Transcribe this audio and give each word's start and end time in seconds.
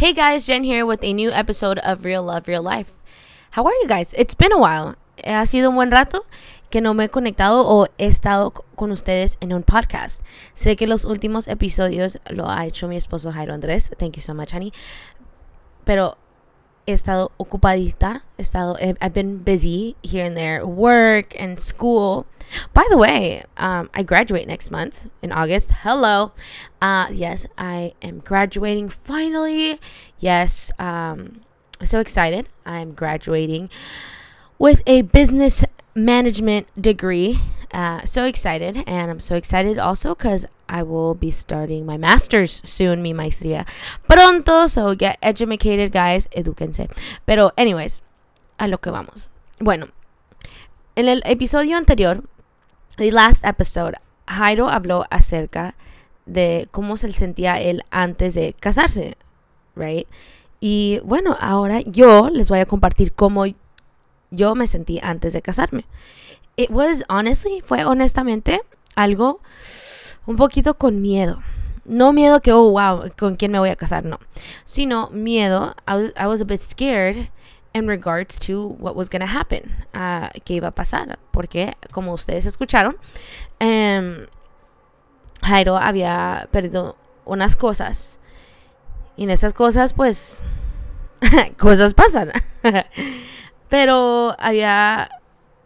Hey 0.00 0.14
guys, 0.14 0.46
Jen 0.46 0.64
here 0.64 0.86
with 0.86 1.04
a 1.04 1.12
new 1.12 1.30
episode 1.30 1.78
of 1.80 2.06
Real 2.06 2.22
Love, 2.22 2.48
Real 2.48 2.62
Life. 2.62 2.94
How 3.50 3.66
are 3.66 3.74
you 3.82 3.86
guys? 3.86 4.14
It's 4.16 4.34
been 4.34 4.50
a 4.50 4.56
while. 4.56 4.96
Ha 5.26 5.44
sido 5.44 5.68
un 5.68 5.74
buen 5.74 5.90
rato 5.90 6.24
que 6.70 6.80
no 6.80 6.94
me 6.94 7.04
he 7.04 7.08
conectado 7.10 7.66
o 7.66 7.86
he 7.98 8.06
estado 8.06 8.50
con 8.76 8.92
ustedes 8.92 9.36
en 9.42 9.52
un 9.52 9.62
podcast. 9.62 10.24
Sé 10.54 10.74
que 10.78 10.86
los 10.86 11.04
últimos 11.04 11.48
episodios 11.48 12.16
lo 12.30 12.48
ha 12.48 12.64
hecho 12.64 12.88
mi 12.88 12.96
esposo 12.96 13.30
Jairo 13.30 13.52
Andrés. 13.52 13.90
Thank 13.98 14.16
you 14.16 14.22
so 14.22 14.32
much, 14.32 14.54
honey. 14.54 14.72
Pero 15.84 16.16
he 16.90 16.94
estado 16.94 17.30
ocupadita. 17.38 18.22
He 18.36 18.42
estado, 18.42 18.76
I've 19.00 19.14
been 19.14 19.38
busy 19.38 19.96
here 20.02 20.24
and 20.24 20.36
there, 20.36 20.66
work 20.66 21.38
and 21.40 21.60
school. 21.60 22.26
By 22.74 22.84
the 22.90 22.98
way, 22.98 23.44
um, 23.56 23.88
I 23.94 24.02
graduate 24.02 24.48
next 24.48 24.72
month 24.72 25.08
in 25.22 25.30
August. 25.30 25.70
Hello. 25.82 26.32
Uh, 26.82 27.06
yes, 27.12 27.46
I 27.56 27.94
am 28.02 28.18
graduating 28.18 28.88
finally. 28.88 29.78
Yes, 30.18 30.72
um, 30.80 31.42
so 31.82 32.00
excited. 32.00 32.48
I'm 32.66 32.92
graduating 32.92 33.70
with 34.58 34.82
a 34.86 35.02
business 35.02 35.64
management 35.94 36.66
degree. 36.80 37.38
Uh, 37.72 38.04
so 38.04 38.24
excited. 38.24 38.82
And 38.86 39.10
I'm 39.10 39.20
so 39.20 39.36
excited 39.36 39.78
also 39.78 40.14
because 40.14 40.46
I 40.68 40.82
will 40.82 41.14
be 41.14 41.30
starting 41.30 41.86
my 41.86 41.96
master's 41.96 42.60
soon, 42.64 43.02
mi 43.02 43.12
maestría 43.12 43.66
pronto. 44.08 44.66
So 44.66 44.94
get 44.94 45.18
educated, 45.22 45.92
guys. 45.92 46.28
Eduquense. 46.32 46.88
Pero, 47.26 47.52
anyways, 47.56 48.02
a 48.58 48.68
lo 48.68 48.78
que 48.78 48.90
vamos. 48.90 49.30
Bueno, 49.60 49.88
en 50.96 51.08
el 51.08 51.22
episodio 51.24 51.76
anterior 51.76 52.24
the 52.96 53.10
last 53.10 53.44
episode, 53.44 53.94
Jairo 54.26 54.68
habló 54.68 55.06
acerca 55.10 55.74
de 56.26 56.68
cómo 56.70 56.96
se 56.96 57.12
sentía 57.12 57.60
él 57.60 57.82
antes 57.90 58.34
de 58.34 58.54
casarse, 58.58 59.16
right? 59.74 60.06
Y 60.60 61.00
bueno, 61.04 61.36
ahora 61.40 61.80
yo 61.80 62.28
les 62.30 62.48
voy 62.48 62.58
a 62.58 62.66
compartir 62.66 63.12
cómo 63.12 63.44
yo 64.30 64.54
me 64.54 64.66
sentí 64.66 65.00
antes 65.02 65.32
de 65.32 65.42
casarme. 65.42 65.86
It 66.56 66.70
was 66.70 67.04
honestly, 67.08 67.60
fue 67.60 67.84
honestamente 67.84 68.60
algo 68.96 69.40
un 70.26 70.36
poquito 70.36 70.74
con 70.74 71.00
miedo. 71.00 71.42
No 71.84 72.12
miedo 72.12 72.40
que, 72.40 72.52
oh, 72.52 72.70
wow, 72.70 73.10
con 73.18 73.36
quién 73.36 73.52
me 73.52 73.58
voy 73.58 73.70
a 73.70 73.76
casar, 73.76 74.04
no. 74.04 74.20
Sino 74.64 75.08
miedo, 75.10 75.74
I 75.88 75.94
was, 75.94 76.12
I 76.16 76.26
was 76.26 76.40
a 76.40 76.44
bit 76.44 76.60
scared 76.60 77.30
en 77.72 77.86
regards 77.86 78.38
to 78.38 78.66
what 78.78 78.94
was 78.96 79.08
going 79.08 79.20
to 79.20 79.26
happen, 79.26 79.86
uh, 79.94 80.28
qué 80.44 80.54
iba 80.54 80.68
a 80.68 80.72
pasar, 80.72 81.18
porque 81.32 81.74
como 81.92 82.12
ustedes 82.12 82.46
escucharon, 82.46 82.96
um, 83.60 84.26
Jairo 85.42 85.76
había 85.76 86.48
perdido 86.50 86.96
unas 87.24 87.56
cosas 87.56 88.18
y 89.16 89.24
en 89.24 89.30
esas 89.30 89.54
cosas 89.54 89.92
pues 89.92 90.42
cosas 91.58 91.94
pasan, 91.94 92.32
pero 93.68 94.34
había 94.38 95.19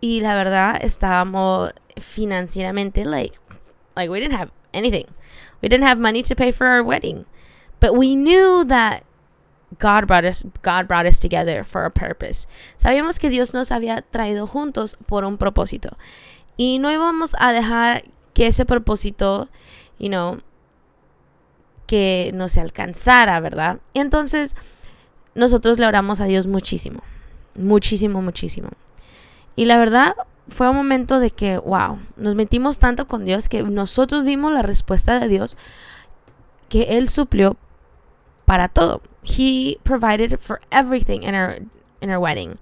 y 0.04 0.20
la 0.20 0.34
verdad 0.34 0.76
estábamos 0.82 1.72
financieramente 1.98 3.06
like 3.06 3.38
like 3.96 4.10
we 4.10 4.20
didn't 4.20 4.38
have 4.38 4.50
anything, 4.74 5.06
we 5.62 5.68
didn't 5.70 5.86
have 5.86 5.98
money 5.98 6.22
to 6.22 6.36
pay 6.36 6.52
for 6.52 6.66
our 6.66 6.82
wedding, 6.82 7.24
but 7.80 7.96
we 7.96 8.14
knew 8.14 8.66
that 8.66 9.02
God 9.78 10.06
brought 10.06 10.26
us 10.26 10.44
God 10.62 10.86
brought 10.88 11.06
us 11.06 11.18
together 11.18 11.64
for 11.64 11.86
a 11.86 11.90
purpose. 11.90 12.46
Sabíamos 12.76 13.18
que 13.18 13.30
Dios 13.30 13.54
nos 13.54 13.70
había 13.70 14.02
traído 14.02 14.46
juntos 14.46 14.98
por 15.06 15.24
un 15.24 15.38
propósito. 15.38 15.96
Y 16.58 16.78
no 16.80 16.92
íbamos 16.92 17.34
a 17.38 17.54
dejar 17.54 18.04
que 18.34 18.48
ese 18.48 18.66
propósito, 18.66 19.48
you 19.98 20.08
know, 20.08 20.42
que 21.86 22.30
no 22.34 22.48
se 22.48 22.60
alcanzara, 22.60 23.40
¿verdad? 23.40 23.80
Y 23.94 24.00
entonces 24.00 24.54
nosotros 25.34 25.78
le 25.78 25.86
oramos 25.86 26.20
a 26.20 26.26
Dios 26.26 26.46
muchísimo. 26.46 27.02
Muchísimo, 27.54 28.20
muchísimo. 28.20 28.68
Y 29.56 29.66
la 29.66 29.76
verdad 29.76 30.14
fue 30.48 30.68
un 30.68 30.76
momento 30.76 31.20
de 31.20 31.30
que, 31.30 31.58
wow, 31.58 31.98
nos 32.16 32.34
metimos 32.34 32.78
tanto 32.78 33.06
con 33.06 33.24
Dios 33.24 33.48
que 33.48 33.62
nosotros 33.62 34.24
vimos 34.24 34.52
la 34.52 34.62
respuesta 34.62 35.18
de 35.18 35.28
Dios 35.28 35.56
que 36.68 36.98
Él 36.98 37.08
suplió 37.08 37.56
para 38.44 38.68
todo. 38.68 39.00
He 39.22 39.78
provided 39.84 40.38
for 40.38 40.60
everything 40.70 41.22
in 41.22 41.34
our 41.34 41.60
in 42.04 42.10
our 42.10 42.18
wedding. 42.18 42.56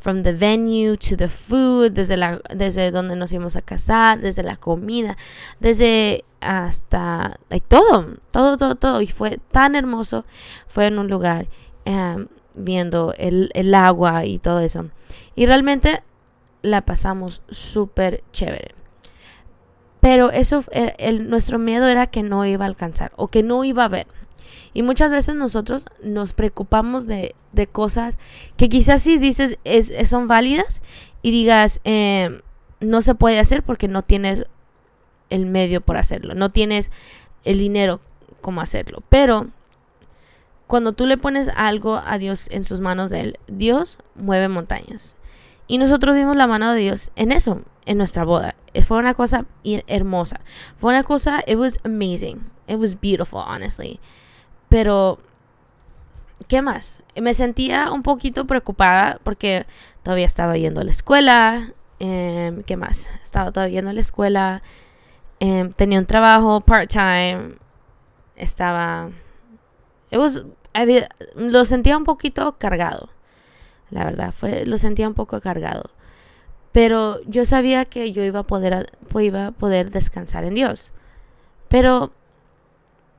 From 0.00 0.24
the 0.24 0.32
venue 0.32 0.96
to 0.96 1.16
the 1.16 1.28
food, 1.28 1.92
desde, 1.92 2.16
la, 2.16 2.40
desde 2.52 2.90
donde 2.90 3.14
nos 3.14 3.32
íbamos 3.32 3.54
a 3.54 3.62
casar, 3.62 4.20
desde 4.20 4.42
la 4.42 4.56
comida, 4.56 5.14
desde 5.60 6.24
hasta, 6.40 7.38
like, 7.50 7.64
todo, 7.68 8.16
todo, 8.32 8.56
todo, 8.56 8.74
todo. 8.74 9.00
Y 9.00 9.06
fue 9.06 9.38
tan 9.52 9.76
hermoso. 9.76 10.24
Fue 10.66 10.88
en 10.88 10.98
un 10.98 11.08
lugar 11.08 11.46
um, 11.86 12.26
viendo 12.56 13.14
el, 13.16 13.50
el 13.54 13.72
agua 13.76 14.24
y 14.24 14.40
todo 14.40 14.58
eso. 14.58 14.90
Y 15.36 15.46
realmente 15.46 16.02
la 16.62 16.82
pasamos 16.82 17.42
súper 17.50 18.22
chévere. 18.32 18.74
Pero 20.00 20.30
eso, 20.30 20.64
el, 20.72 20.94
el, 20.98 21.30
nuestro 21.30 21.58
miedo 21.58 21.86
era 21.86 22.08
que 22.08 22.22
no 22.22 22.44
iba 22.44 22.64
a 22.64 22.68
alcanzar 22.68 23.12
o 23.16 23.28
que 23.28 23.42
no 23.42 23.62
iba 23.64 23.84
a 23.84 23.88
ver. 23.88 24.06
Y 24.74 24.82
muchas 24.82 25.10
veces 25.10 25.34
nosotros 25.34 25.84
nos 26.02 26.32
preocupamos 26.32 27.06
de, 27.06 27.34
de 27.52 27.66
cosas 27.66 28.18
que 28.56 28.68
quizás 28.68 29.02
si 29.02 29.18
dices 29.18 29.58
es, 29.64 29.92
son 30.08 30.28
válidas 30.28 30.82
y 31.20 31.30
digas 31.30 31.80
eh, 31.84 32.40
no 32.80 33.02
se 33.02 33.14
puede 33.14 33.38
hacer 33.38 33.62
porque 33.62 33.88
no 33.88 34.02
tienes 34.02 34.46
el 35.30 35.46
medio 35.46 35.80
por 35.80 35.96
hacerlo, 35.96 36.34
no 36.34 36.50
tienes 36.50 36.90
el 37.44 37.58
dinero 37.58 38.00
como 38.40 38.60
hacerlo. 38.60 39.02
Pero 39.08 39.48
cuando 40.66 40.92
tú 40.92 41.06
le 41.06 41.18
pones 41.18 41.50
algo 41.54 41.96
a 42.04 42.18
Dios 42.18 42.48
en 42.50 42.64
sus 42.64 42.80
manos 42.80 43.10
de 43.10 43.20
Él, 43.20 43.38
Dios 43.46 43.98
mueve 44.14 44.48
montañas. 44.48 45.16
Y 45.72 45.78
nosotros 45.78 46.14
vimos 46.14 46.36
la 46.36 46.46
mano 46.46 46.70
de 46.70 46.80
Dios 46.80 47.10
en 47.16 47.32
eso, 47.32 47.62
en 47.86 47.96
nuestra 47.96 48.24
boda. 48.24 48.56
Fue 48.86 48.98
una 48.98 49.14
cosa 49.14 49.46
hermosa. 49.86 50.42
Fue 50.76 50.92
una 50.92 51.02
cosa, 51.02 51.42
it 51.46 51.56
was 51.56 51.78
amazing. 51.82 52.44
It 52.66 52.76
was 52.76 53.00
beautiful, 53.00 53.40
honestly. 53.40 53.98
Pero, 54.68 55.18
¿qué 56.46 56.60
más? 56.60 57.02
Me 57.18 57.32
sentía 57.32 57.90
un 57.90 58.02
poquito 58.02 58.46
preocupada 58.46 59.18
porque 59.22 59.64
todavía 60.02 60.26
estaba 60.26 60.58
yendo 60.58 60.82
a 60.82 60.84
la 60.84 60.90
escuela. 60.90 61.72
Eh, 62.00 62.62
¿Qué 62.66 62.76
más? 62.76 63.08
Estaba 63.22 63.50
todavía 63.50 63.76
yendo 63.76 63.92
a 63.92 63.94
la 63.94 64.00
escuela. 64.00 64.62
Eh, 65.40 65.72
tenía 65.76 65.98
un 65.98 66.04
trabajo 66.04 66.60
part-time. 66.60 67.54
Estaba... 68.36 69.08
It 70.10 70.18
was, 70.18 70.44
lo 71.34 71.64
sentía 71.64 71.96
un 71.96 72.04
poquito 72.04 72.58
cargado. 72.58 73.08
La 73.92 74.04
verdad, 74.04 74.32
fue, 74.32 74.64
lo 74.66 74.78
sentía 74.78 75.06
un 75.06 75.14
poco 75.14 75.40
cargado. 75.40 75.90
Pero 76.72 77.20
yo 77.26 77.44
sabía 77.44 77.84
que 77.84 78.10
yo 78.10 78.24
iba 78.24 78.40
a 78.40 78.46
poder, 78.46 78.90
iba 79.20 79.48
a 79.48 79.52
poder 79.52 79.90
descansar 79.90 80.44
en 80.44 80.54
Dios. 80.54 80.92
Pero 81.68 82.12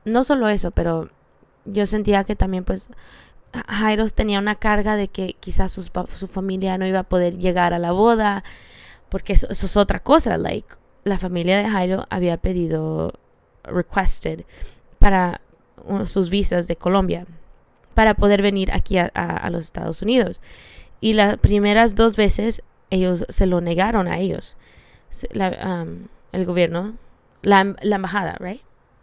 no 0.04 0.24
solo 0.24 0.48
eso, 0.48 0.72
pero 0.72 1.10
yo 1.64 1.86
sentía 1.86 2.24
que 2.24 2.36
también 2.36 2.64
pues 2.64 2.88
Jairo 3.68 4.08
tenía 4.10 4.40
una 4.40 4.56
carga 4.56 4.96
de 4.96 5.08
que 5.08 5.36
quizás 5.38 5.72
su, 5.72 6.28
familia 6.28 6.76
no 6.76 6.86
iba 6.86 6.98
a 7.00 7.08
poder 7.08 7.38
llegar 7.38 7.72
a 7.72 7.78
la 7.78 7.92
boda, 7.92 8.42
porque 9.08 9.34
eso, 9.34 9.46
eso, 9.48 9.66
es 9.66 9.76
otra 9.76 10.00
cosa, 10.00 10.36
like 10.36 10.74
la 11.04 11.18
familia 11.18 11.58
de 11.58 11.68
Jairo 11.68 12.06
había 12.10 12.38
pedido 12.38 13.12
requested 13.62 14.44
para 14.98 15.40
sus 16.06 16.30
visas 16.30 16.66
de 16.66 16.76
Colombia 16.76 17.26
para 17.94 18.14
poder 18.14 18.42
venir 18.42 18.72
aquí 18.72 18.98
a, 18.98 19.10
a, 19.14 19.36
a 19.36 19.50
los 19.50 19.64
Estados 19.64 20.02
Unidos. 20.02 20.40
Y 21.00 21.14
las 21.14 21.36
primeras 21.38 21.94
dos 21.94 22.16
veces 22.16 22.62
ellos 22.90 23.24
se 23.28 23.46
lo 23.46 23.60
negaron 23.60 24.08
a 24.08 24.18
ellos. 24.18 24.56
La, 25.32 25.86
el 26.32 26.44
gobierno, 26.44 26.94
la, 27.42 27.74
la, 27.82 27.96
embajada, 27.96 28.36
right? 28.40 28.62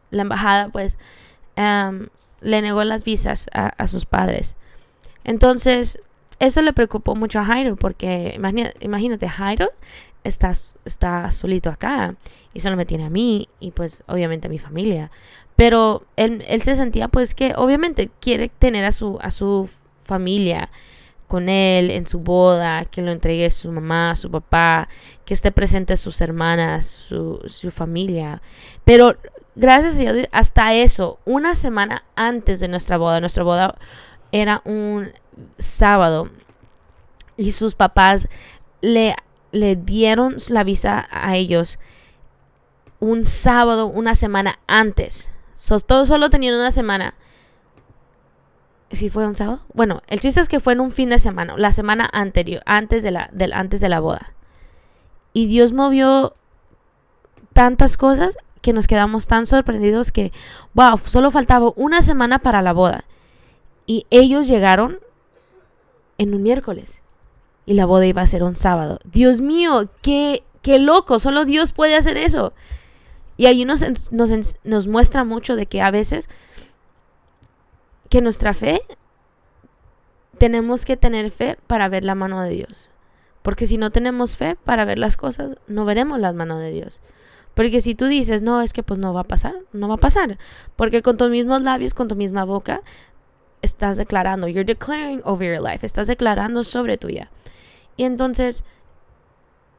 La 0.09 0.23
embajada 0.23 0.69
pues 0.69 0.97
um, 1.57 2.07
le 2.41 2.61
negó 2.61 2.83
las 2.83 3.03
visas 3.03 3.47
a, 3.53 3.87
sus 3.87 4.05
padres. 4.05 4.57
Entonces, 5.23 6.01
eso 6.39 6.61
le 6.61 6.73
preocupó 6.73 7.15
mucho 7.15 7.39
a 7.39 7.45
Jairo, 7.45 7.75
porque 7.75 8.37
imagínate, 8.81 9.29
Jairo 9.29 9.69
está, 10.23 10.51
está 10.85 11.31
solito 11.31 11.69
acá 11.69 12.15
y 12.53 12.59
solo 12.59 12.75
me 12.75 12.85
tiene 12.85 13.05
a 13.05 13.09
mí 13.09 13.47
y 13.59 13.71
pues 13.71 14.03
obviamente 14.07 14.47
a 14.47 14.49
mi 14.49 14.59
familia. 14.59 15.11
Pero 15.61 16.01
él, 16.15 16.43
él 16.47 16.63
se 16.63 16.75
sentía 16.75 17.07
pues 17.07 17.35
que 17.35 17.53
obviamente 17.55 18.09
quiere 18.19 18.49
tener 18.49 18.83
a 18.83 18.91
su, 18.91 19.19
a 19.21 19.29
su 19.29 19.69
familia 20.01 20.71
con 21.27 21.49
él 21.49 21.91
en 21.91 22.07
su 22.07 22.17
boda, 22.17 22.85
que 22.85 23.03
lo 23.03 23.11
entregue 23.11 23.47
su 23.51 23.71
mamá, 23.71 24.15
su 24.15 24.31
papá, 24.31 24.89
que 25.23 25.35
esté 25.35 25.51
presente 25.51 25.97
sus 25.97 26.19
hermanas, 26.19 26.87
su, 26.87 27.39
su 27.45 27.69
familia. 27.69 28.41
Pero 28.85 29.15
gracias 29.55 29.97
a 29.97 29.97
Dios, 29.99 30.27
hasta 30.31 30.73
eso, 30.73 31.19
una 31.25 31.53
semana 31.53 32.05
antes 32.15 32.59
de 32.59 32.67
nuestra 32.67 32.97
boda, 32.97 33.19
nuestra 33.19 33.43
boda 33.43 33.77
era 34.31 34.63
un 34.65 35.11
sábado 35.59 36.31
y 37.37 37.51
sus 37.51 37.75
papás 37.75 38.27
le, 38.81 39.15
le 39.51 39.75
dieron 39.75 40.37
la 40.47 40.63
visa 40.63 41.07
a 41.11 41.35
ellos 41.35 41.77
un 42.99 43.25
sábado, 43.25 43.85
una 43.85 44.15
semana 44.15 44.57
antes. 44.65 45.31
Todos 45.85 46.07
solo 46.07 46.29
tenían 46.29 46.55
una 46.55 46.71
semana. 46.71 47.13
si 48.91 49.09
fue 49.09 49.25
un 49.25 49.35
sábado. 49.35 49.61
Bueno, 49.73 50.01
el 50.07 50.19
chiste 50.19 50.41
es 50.41 50.49
que 50.49 50.59
fue 50.59 50.73
en 50.73 50.81
un 50.81 50.91
fin 50.91 51.09
de 51.09 51.19
semana, 51.19 51.55
la 51.57 51.71
semana 51.71 52.09
anterior, 52.11 52.61
antes 52.65 53.03
de 53.03 53.11
la, 53.11 53.29
del, 53.31 53.53
antes 53.53 53.79
de 53.79 53.87
la 53.87 54.01
boda. 54.01 54.33
Y 55.33 55.47
Dios 55.47 55.71
movió 55.71 56.35
tantas 57.53 57.95
cosas 57.95 58.37
que 58.61 58.73
nos 58.73 58.87
quedamos 58.87 59.27
tan 59.27 59.45
sorprendidos 59.45 60.11
que, 60.11 60.33
wow, 60.73 60.97
solo 60.97 61.31
faltaba 61.31 61.71
una 61.75 62.01
semana 62.01 62.39
para 62.39 62.61
la 62.61 62.73
boda. 62.73 63.05
Y 63.85 64.05
ellos 64.09 64.47
llegaron 64.47 64.99
en 66.17 66.33
un 66.33 66.43
miércoles. 66.43 67.01
Y 67.65 67.75
la 67.75 67.85
boda 67.85 68.05
iba 68.05 68.21
a 68.21 68.27
ser 68.27 68.43
un 68.43 68.57
sábado. 68.57 68.99
Dios 69.05 69.41
mío, 69.41 69.89
qué, 70.01 70.43
qué 70.61 70.79
loco, 70.79 71.19
solo 71.19 71.45
Dios 71.45 71.71
puede 71.71 71.95
hacer 71.95 72.17
eso. 72.17 72.53
Y 73.41 73.47
ahí 73.47 73.65
nos, 73.65 73.81
nos, 74.11 74.55
nos 74.63 74.87
muestra 74.87 75.23
mucho 75.23 75.55
de 75.55 75.65
que 75.65 75.81
a 75.81 75.89
veces 75.89 76.29
que 78.07 78.21
nuestra 78.21 78.53
fe, 78.53 78.83
tenemos 80.37 80.85
que 80.85 80.95
tener 80.95 81.31
fe 81.31 81.57
para 81.65 81.89
ver 81.89 82.03
la 82.03 82.13
mano 82.13 82.39
de 82.43 82.51
Dios. 82.51 82.91
Porque 83.41 83.65
si 83.65 83.79
no 83.79 83.89
tenemos 83.89 84.37
fe 84.37 84.57
para 84.63 84.85
ver 84.85 84.99
las 84.99 85.17
cosas, 85.17 85.55
no 85.65 85.85
veremos 85.85 86.19
la 86.19 86.33
mano 86.33 86.59
de 86.59 86.69
Dios. 86.69 87.01
Porque 87.55 87.81
si 87.81 87.95
tú 87.95 88.05
dices, 88.05 88.43
no, 88.43 88.61
es 88.61 88.73
que 88.73 88.83
pues 88.83 88.99
no 88.99 89.11
va 89.11 89.21
a 89.21 89.27
pasar, 89.27 89.55
no 89.73 89.87
va 89.87 89.95
a 89.95 89.97
pasar. 89.97 90.37
Porque 90.75 91.01
con 91.01 91.17
tus 91.17 91.31
mismos 91.31 91.63
labios, 91.63 91.95
con 91.95 92.07
tu 92.07 92.15
misma 92.15 92.45
boca, 92.45 92.83
estás 93.63 93.97
declarando, 93.97 94.47
you're 94.47 94.63
declaring 94.63 95.23
over 95.23 95.51
your 95.51 95.67
life, 95.67 95.83
estás 95.83 96.05
declarando 96.05 96.63
sobre 96.63 96.99
tu 96.99 97.07
vida. 97.07 97.31
Y 97.97 98.03
entonces, 98.03 98.63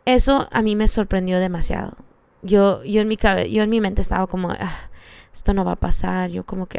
eso 0.05 0.49
a 0.51 0.63
mí 0.63 0.75
me 0.75 0.89
sorprendió 0.89 1.39
demasiado. 1.39 1.97
Yo, 2.43 2.83
yo, 2.85 3.01
en, 3.01 3.09
mi 3.09 3.17
yo 3.17 3.63
en 3.63 3.71
mi 3.71 3.81
mente 3.81 4.03
estaba 4.03 4.27
como, 4.27 4.51
ah, 4.51 4.91
esto 5.33 5.55
no 5.55 5.65
va 5.65 5.73
a 5.73 5.77
pasar. 5.77 6.31
Yo 6.31 6.45
como 6.45 6.67
que, 6.67 6.79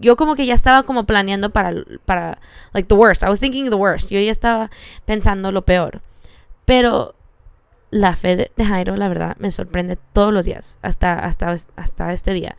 yo 0.00 0.16
como 0.16 0.36
que 0.36 0.46
ya 0.46 0.54
estaba 0.54 0.84
como 0.84 1.04
planeando 1.04 1.50
para, 1.50 1.74
para, 2.04 2.38
like 2.72 2.88
the 2.88 2.94
worst. 2.94 3.22
I 3.22 3.28
was 3.28 3.40
thinking 3.40 3.70
the 3.70 3.76
worst. 3.76 4.10
Yo 4.10 4.20
ya 4.20 4.30
estaba 4.30 4.70
pensando 5.04 5.52
lo 5.52 5.64
peor. 5.64 6.00
Pero 6.64 7.14
la 7.90 8.16
fe 8.16 8.50
de, 8.56 8.64
Jairo, 8.64 8.96
la 8.96 9.08
verdad, 9.08 9.36
me 9.38 9.50
sorprende 9.50 9.96
todos 10.12 10.32
los 10.32 10.46
días, 10.46 10.78
hasta, 10.82 11.18
hasta, 11.18 11.54
hasta 11.76 12.12
este 12.12 12.32
día. 12.32 12.56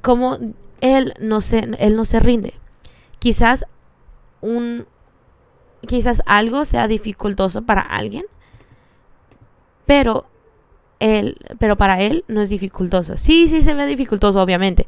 Como 0.00 0.38
él 0.80 1.14
no 1.20 1.40
se, 1.40 1.68
él 1.78 1.96
no 1.96 2.04
se 2.04 2.20
rinde. 2.20 2.54
Quizás 3.18 3.66
un, 4.40 4.86
quizás 5.86 6.22
algo 6.26 6.64
sea 6.64 6.88
dificultoso 6.88 7.62
para 7.62 7.82
alguien, 7.82 8.24
pero 9.84 10.26
él, 11.02 11.36
pero 11.58 11.76
para 11.76 12.00
él 12.00 12.24
no 12.28 12.40
es 12.40 12.50
dificultoso. 12.50 13.16
Sí, 13.16 13.48
sí 13.48 13.62
se 13.62 13.74
ve 13.74 13.86
dificultoso, 13.86 14.40
obviamente, 14.40 14.86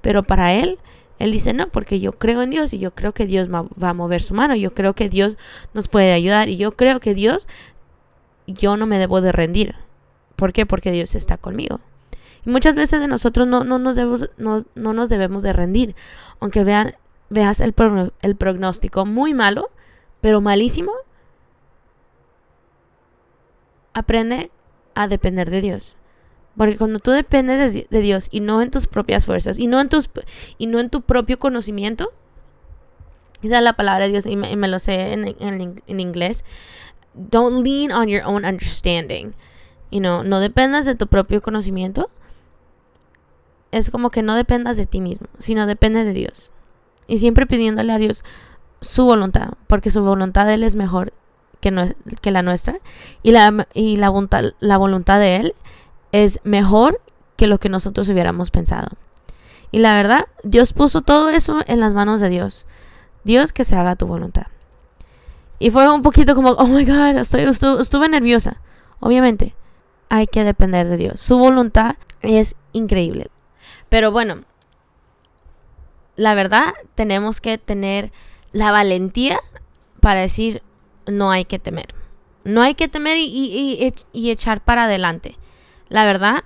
pero 0.00 0.22
para 0.22 0.54
él, 0.54 0.78
él 1.18 1.32
dice, 1.32 1.52
no, 1.52 1.68
porque 1.68 1.98
yo 1.98 2.12
creo 2.12 2.42
en 2.42 2.50
Dios 2.50 2.72
y 2.72 2.78
yo 2.78 2.94
creo 2.94 3.12
que 3.12 3.26
Dios 3.26 3.50
va 3.50 3.88
a 3.88 3.94
mover 3.94 4.22
su 4.22 4.34
mano, 4.34 4.54
yo 4.54 4.74
creo 4.74 4.94
que 4.94 5.08
Dios 5.08 5.36
nos 5.74 5.88
puede 5.88 6.12
ayudar 6.12 6.48
y 6.48 6.56
yo 6.56 6.76
creo 6.76 7.00
que 7.00 7.14
Dios, 7.14 7.48
yo 8.46 8.76
no 8.76 8.86
me 8.86 8.98
debo 8.98 9.20
de 9.20 9.32
rendir. 9.32 9.74
¿Por 10.36 10.52
qué? 10.52 10.66
Porque 10.66 10.92
Dios 10.92 11.14
está 11.14 11.36
conmigo. 11.36 11.80
Y 12.44 12.50
muchas 12.50 12.76
veces 12.76 13.00
de 13.00 13.08
nosotros 13.08 13.48
no, 13.48 13.64
no, 13.64 13.78
nos, 13.80 13.96
debemos, 13.96 14.30
no, 14.36 14.62
no 14.76 14.92
nos 14.92 15.08
debemos 15.08 15.42
de 15.42 15.52
rendir. 15.52 15.96
Aunque 16.38 16.62
vean, 16.62 16.94
veas 17.28 17.60
el, 17.60 17.74
el 18.22 18.36
pronóstico 18.36 19.04
muy 19.04 19.34
malo, 19.34 19.70
pero 20.20 20.40
malísimo, 20.40 20.92
aprende 23.94 24.50
a 24.96 25.06
depender 25.06 25.50
de 25.50 25.60
Dios. 25.60 25.96
Porque 26.56 26.78
cuando 26.78 26.98
tú 26.98 27.10
dependes 27.10 27.74
de, 27.74 28.00
Dios 28.00 28.28
y 28.32 28.40
no 28.40 28.62
en 28.62 28.70
tus 28.70 28.86
propias 28.86 29.26
fuerzas 29.26 29.58
y 29.58 29.66
no 29.66 29.78
en, 29.78 29.88
tus, 29.88 30.10
y 30.58 30.66
no 30.66 30.80
en 30.80 30.88
tu 30.88 31.02
propio 31.02 31.38
conocimiento, 31.38 32.12
esa 33.42 33.58
es 33.58 33.62
la 33.62 33.74
palabra 33.74 34.06
de 34.06 34.12
Dios 34.12 34.26
y 34.26 34.36
me, 34.36 34.68
lo 34.68 34.78
sé 34.78 35.12
en, 35.12 35.36
en, 35.38 36.00
inglés, 36.00 36.44
don't 37.14 37.64
lean 37.64 37.92
on 37.92 38.08
your 38.08 38.22
own 38.24 38.44
understanding. 38.46 39.34
You 39.90 40.00
know, 40.00 40.24
no 40.24 40.40
dependas 40.40 40.86
de 40.86 40.94
tu 40.94 41.06
propio 41.06 41.42
conocimiento. 41.42 42.10
Es 43.70 43.90
como 43.90 44.10
que 44.10 44.22
no 44.22 44.34
dependas 44.34 44.78
de 44.78 44.86
ti 44.86 45.02
mismo, 45.02 45.28
sino 45.38 45.66
depende 45.66 46.04
de 46.04 46.14
Dios. 46.14 46.52
Y 47.06 47.18
siempre 47.18 47.46
pidiéndole 47.46 47.92
a 47.92 47.98
Dios 47.98 48.24
su 48.80 49.04
voluntad, 49.04 49.54
porque 49.66 49.90
su 49.90 50.02
voluntad 50.02 50.46
de 50.46 50.54
Él 50.54 50.64
es 50.64 50.74
mejor 50.74 51.12
que, 51.60 51.94
que 52.20 52.30
la 52.30 52.42
nuestra 52.42 52.78
y, 53.22 53.32
la, 53.32 53.66
y 53.74 53.96
la, 53.96 54.08
voluntad, 54.10 54.44
la 54.60 54.76
voluntad 54.76 55.18
de 55.18 55.36
Él 55.36 55.54
es 56.12 56.40
mejor 56.44 57.00
que 57.36 57.46
lo 57.46 57.58
que 57.58 57.68
nosotros 57.68 58.08
hubiéramos 58.08 58.50
pensado. 58.50 58.88
Y 59.70 59.78
la 59.80 59.94
verdad, 59.94 60.26
Dios 60.42 60.72
puso 60.72 61.02
todo 61.02 61.30
eso 61.30 61.60
en 61.66 61.80
las 61.80 61.94
manos 61.94 62.20
de 62.20 62.28
Dios. 62.28 62.66
Dios 63.24 63.52
que 63.52 63.64
se 63.64 63.76
haga 63.76 63.96
tu 63.96 64.06
voluntad. 64.06 64.46
Y 65.58 65.70
fue 65.70 65.90
un 65.92 66.02
poquito 66.02 66.34
como, 66.34 66.50
oh 66.50 66.66
my 66.66 66.84
God, 66.84 67.16
estoy, 67.18 67.42
estuve 67.42 68.08
nerviosa. 68.08 68.60
Obviamente, 69.00 69.54
hay 70.08 70.26
que 70.26 70.44
depender 70.44 70.88
de 70.88 70.96
Dios. 70.96 71.20
Su 71.20 71.38
voluntad 71.38 71.96
es 72.22 72.56
increíble. 72.72 73.30
Pero 73.88 74.12
bueno, 74.12 74.44
la 76.16 76.34
verdad, 76.34 76.74
tenemos 76.94 77.40
que 77.40 77.58
tener 77.58 78.12
la 78.52 78.70
valentía 78.70 79.38
para 80.00 80.20
decir, 80.20 80.62
no 81.06 81.30
hay 81.30 81.44
que 81.44 81.58
temer. 81.58 81.94
No 82.44 82.62
hay 82.62 82.74
que 82.74 82.88
temer 82.88 83.16
y, 83.18 83.92
echar 84.12 84.62
para 84.62 84.84
adelante. 84.84 85.36
La 85.88 86.04
verdad, 86.04 86.44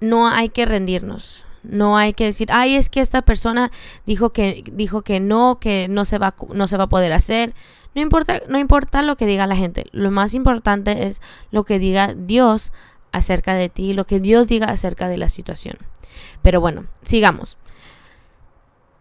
no 0.00 0.28
hay 0.28 0.50
que 0.50 0.66
rendirnos. 0.66 1.46
No 1.62 1.96
hay 1.96 2.12
que 2.12 2.24
decir, 2.24 2.48
ay, 2.52 2.74
es 2.74 2.90
que 2.90 3.00
esta 3.00 3.22
persona 3.22 3.70
dijo 4.04 4.34
que, 4.34 4.64
dijo 4.70 5.00
que 5.00 5.18
no, 5.20 5.58
que 5.58 5.88
no 5.88 6.04
se, 6.04 6.18
va, 6.18 6.34
no 6.52 6.66
se 6.66 6.76
va 6.76 6.84
a 6.84 6.88
poder 6.88 7.12
hacer. 7.14 7.54
No 7.94 8.02
importa, 8.02 8.42
no 8.48 8.58
importa 8.58 9.00
lo 9.02 9.16
que 9.16 9.24
diga 9.24 9.46
la 9.46 9.56
gente. 9.56 9.86
Lo 9.92 10.10
más 10.10 10.34
importante 10.34 11.06
es 11.06 11.22
lo 11.50 11.64
que 11.64 11.78
diga 11.78 12.12
Dios 12.14 12.70
acerca 13.12 13.54
de 13.54 13.70
ti, 13.70 13.94
lo 13.94 14.06
que 14.06 14.20
Dios 14.20 14.48
diga 14.48 14.66
acerca 14.66 15.08
de 15.08 15.16
la 15.16 15.30
situación. 15.30 15.78
Pero 16.42 16.60
bueno, 16.60 16.86
sigamos. 17.02 17.56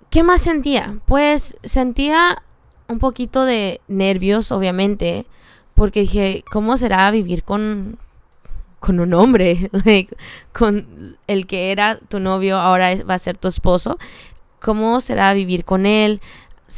¿Qué 0.09 0.23
más 0.23 0.41
sentía? 0.41 0.99
Pues 1.05 1.57
sentía 1.63 2.43
un 2.93 2.99
poquito 2.99 3.43
de 3.43 3.81
nervios, 3.87 4.51
obviamente, 4.51 5.25
porque 5.75 6.01
dije, 6.01 6.43
¿cómo 6.49 6.77
será 6.77 7.11
vivir 7.11 7.43
con, 7.43 7.97
con 8.79 8.99
un 8.99 9.13
hombre? 9.13 9.69
con 10.53 11.17
el 11.27 11.47
que 11.47 11.71
era 11.71 11.97
tu 11.97 12.19
novio, 12.19 12.57
ahora 12.57 12.95
va 13.03 13.15
a 13.15 13.19
ser 13.19 13.37
tu 13.37 13.49
esposo. 13.49 13.97
¿Cómo 14.61 15.01
será 15.01 15.33
vivir 15.33 15.65
con 15.65 15.85
él? 15.85 16.21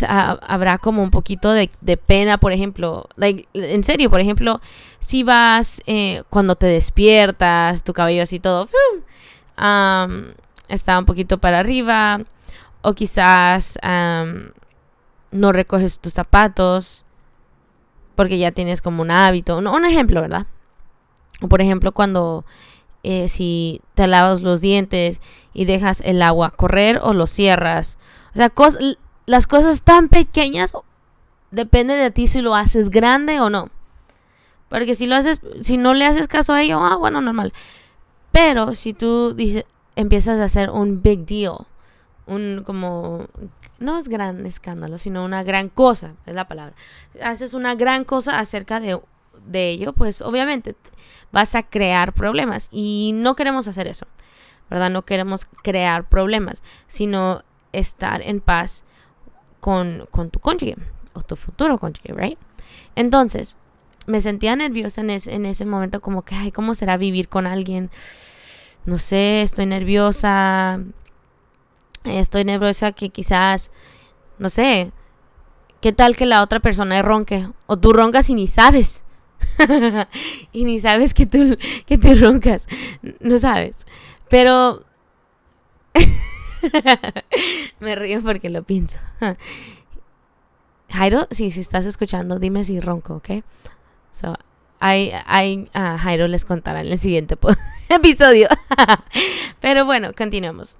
habrá 0.02 0.78
como 0.78 1.04
un 1.04 1.12
poquito 1.12 1.52
de, 1.52 1.70
pena, 1.98 2.38
por 2.38 2.52
ejemplo, 2.52 3.08
en 3.54 3.84
serio, 3.84 4.10
por 4.10 4.20
ejemplo, 4.20 4.60
si 5.00 5.24
vas 5.24 5.82
eh, 5.86 6.24
cuando 6.30 6.56
te 6.56 6.66
despiertas, 6.66 7.84
tu 7.84 7.94
cabello 7.94 8.24
así 8.24 8.40
todo 8.40 8.68
está 10.68 11.00
un 11.00 11.06
poquito 11.06 11.38
para 11.38 11.60
arriba, 11.60 12.22
o 12.82 12.94
quizás 12.94 13.78
no 15.36 15.52
recoges 15.52 16.00
tus 16.00 16.14
zapatos 16.14 17.06
porque 18.16 18.38
ya 18.38 18.52
tienes 18.52 18.82
como 18.82 19.02
un 19.02 19.12
hábito. 19.12 19.58
un 19.58 19.86
ejemplo, 19.86 20.22
¿verdad? 20.22 20.48
O 21.42 21.50
por 21.50 21.62
ejemplo, 21.62 21.92
cuando 21.92 22.46
eh, 23.04 23.28
si 23.28 23.82
te 23.94 24.08
lavas 24.08 24.42
los 24.42 24.62
dientes 24.62 25.22
y 25.54 25.66
dejas 25.66 26.02
el 26.02 26.22
agua 26.22 26.52
correr 26.52 27.00
o 27.04 27.14
lo 27.14 27.28
cierras. 27.28 27.98
O 28.34 28.38
sea, 28.38 28.52
las 29.26 29.48
cosas 29.48 29.82
tan 29.84 30.08
pequeñas 30.08 30.74
depende 31.52 31.94
de 31.94 32.12
ti 32.12 32.28
si 32.28 32.42
lo 32.42 32.56
haces 32.56 32.90
grande 32.90 33.40
o 33.40 33.50
no. 33.50 33.70
Porque 34.70 34.96
si 34.96 35.06
lo 35.06 35.16
haces, 35.16 35.42
si 35.62 35.78
no 35.78 35.94
le 35.94 36.06
haces 36.06 36.28
caso 36.28 36.54
a 36.54 36.64
ello, 36.64 36.80
ah, 36.80 36.96
bueno, 36.96 37.22
normal. 37.22 37.54
Pero 38.32 38.74
si 38.74 38.94
tú 38.94 39.34
dices, 39.34 39.66
empiezas 39.96 40.40
a 40.40 40.46
hacer 40.46 40.70
un 40.70 41.02
big 41.02 41.26
deal, 41.26 41.68
un 42.26 42.64
como 42.66 43.28
no 43.86 43.98
es 43.98 44.10
gran 44.10 44.46
escándalo, 44.46 44.98
sino 44.98 45.24
una 45.24 45.44
gran 45.44 45.70
cosa, 45.70 46.16
es 46.26 46.36
la 46.36 46.48
palabra. 46.48 46.76
Haces 47.24 47.54
una 47.54 47.76
gran 47.76 48.04
cosa 48.04 48.40
acerca 48.40 48.80
de, 48.80 49.00
de 49.46 49.70
ello, 49.70 49.94
pues 49.94 50.22
obviamente 50.22 50.76
vas 51.32 51.56
a 51.56 51.64
crear 51.64 52.14
problemas 52.14 52.68
y 52.72 53.12
no 53.14 53.36
queremos 53.36 53.68
hacer 53.68 53.88
eso, 53.88 54.08
¿verdad? 54.70 54.90
No 54.90 55.04
queremos 55.04 55.46
crear 55.64 56.10
problemas, 56.10 56.64
sino 56.88 57.44
estar 57.72 58.22
en 58.22 58.42
paz 58.42 58.86
con, 59.60 60.08
con 60.12 60.30
tu 60.30 60.40
cónyuge 60.40 60.76
o 61.14 61.22
tu 61.22 61.36
futuro 61.36 61.78
cónyuge, 61.78 62.14
¿right? 62.14 62.40
Entonces, 62.96 63.58
me 64.08 64.22
sentía 64.22 64.56
nerviosa 64.56 65.02
en, 65.02 65.10
en 65.10 65.46
ese 65.46 65.66
momento, 65.66 66.02
como 66.02 66.24
que, 66.24 66.36
ay, 66.36 66.52
¿cómo 66.52 66.76
será 66.76 66.98
vivir 66.98 67.30
con 67.30 67.48
alguien? 67.48 67.90
No 68.86 68.98
sé, 68.98 69.42
estoy 69.42 69.66
nerviosa, 69.66 70.80
estoy 72.06 72.46
nerviosa 72.46 72.92
que 72.92 73.10
quizás, 73.10 73.72
no 74.38 74.50
sé, 74.50 74.92
¿qué 75.82 75.92
tal 75.94 76.16
que 76.16 76.26
la 76.26 76.42
otra 76.42 76.60
persona 76.60 77.02
ronque? 77.02 77.48
O 77.68 77.78
tú 77.78 77.94
roncas 77.94 78.30
y 78.30 78.36
ni 78.36 78.48
sabes. 78.48 79.04
y 80.52 80.64
ni 80.64 80.80
sabes 80.80 81.14
que 81.14 81.26
tú, 81.26 81.58
que 81.86 81.98
tú 81.98 82.16
roncas. 82.16 82.68
No 83.20 83.38
sabes. 83.40 83.86
Pero... 84.30 84.84
Me 87.80 87.96
río 87.96 88.22
porque 88.24 88.50
lo 88.50 88.64
pienso. 88.64 89.00
Jairo, 90.90 91.28
sí, 91.32 91.52
si 91.52 91.60
estás 91.60 91.86
escuchando, 91.86 92.40
dime 92.40 92.64
si 92.64 92.80
ronco, 92.80 93.16
¿ok? 93.16 93.44
So, 94.12 94.36
I, 94.82 95.12
I, 95.28 95.70
uh, 95.76 95.98
Jairo 95.98 96.28
les 96.28 96.46
contará 96.46 96.82
en 96.82 96.88
el 96.88 96.98
siguiente 96.98 97.38
episodio. 97.90 98.48
Pero 99.60 99.86
bueno, 99.86 100.12
continuemos. 100.16 100.78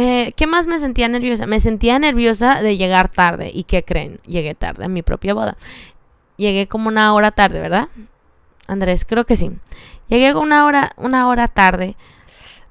Eh, 0.00 0.32
¿Qué 0.36 0.46
más 0.46 0.68
me 0.68 0.78
sentía 0.78 1.08
nerviosa? 1.08 1.48
Me 1.48 1.58
sentía 1.58 1.98
nerviosa 1.98 2.62
de 2.62 2.76
llegar 2.76 3.08
tarde. 3.08 3.50
¿Y 3.52 3.64
qué 3.64 3.82
creen? 3.82 4.20
Llegué 4.24 4.54
tarde 4.54 4.84
a 4.84 4.88
mi 4.88 5.02
propia 5.02 5.34
boda. 5.34 5.56
Llegué 6.36 6.68
como 6.68 6.86
una 6.86 7.12
hora 7.14 7.32
tarde, 7.32 7.58
¿verdad? 7.58 7.88
Andrés, 8.68 9.04
creo 9.04 9.26
que 9.26 9.34
sí. 9.34 9.50
Llegué 10.06 10.32
una 10.36 10.66
hora, 10.66 10.92
una 10.98 11.26
hora 11.26 11.48
tarde. 11.48 11.96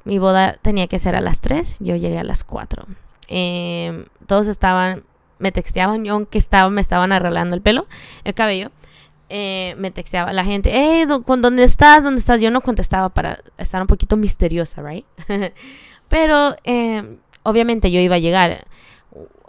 Mi 0.06 0.20
boda 0.20 0.54
tenía 0.62 0.88
que 0.88 1.00
ser 1.00 1.18
a 1.18 1.22
las 1.22 1.42
3, 1.42 1.80
yo 1.82 1.98
llegué 1.98 2.18
a 2.18 2.24
las 2.24 2.46
4. 2.46 2.86
Em, 3.28 4.06
todos 4.26 4.48
estaban, 4.48 5.04
me 5.38 5.52
texteaban, 5.52 6.06
yo 6.06 6.14
aunque 6.14 6.40
me 6.72 6.80
estaban 6.80 7.12
arreglando 7.12 7.56
el 7.56 7.62
pelo, 7.62 7.88
el 8.24 8.36
cabello. 8.36 8.72
Eh, 9.28 9.76
me 9.78 9.92
texteaba 9.92 10.32
la 10.32 10.46
gente, 10.46 10.72
hey, 10.74 11.04
¿dónde 11.06 11.66
estás? 11.66 12.06
¿Dónde 12.06 12.20
estás? 12.20 12.40
Yo 12.40 12.52
no 12.52 12.62
contestaba 12.62 13.10
para 13.10 13.40
estar 13.58 13.82
un 13.82 13.88
poquito 13.88 14.16
misteriosa, 14.16 14.82
¿right? 14.82 15.06
Pero 16.10 16.56
em, 16.64 17.18
obviamente 17.44 17.92
yo 17.92 18.00
iba 18.00 18.16
a 18.16 18.20
llegar. 18.20 18.66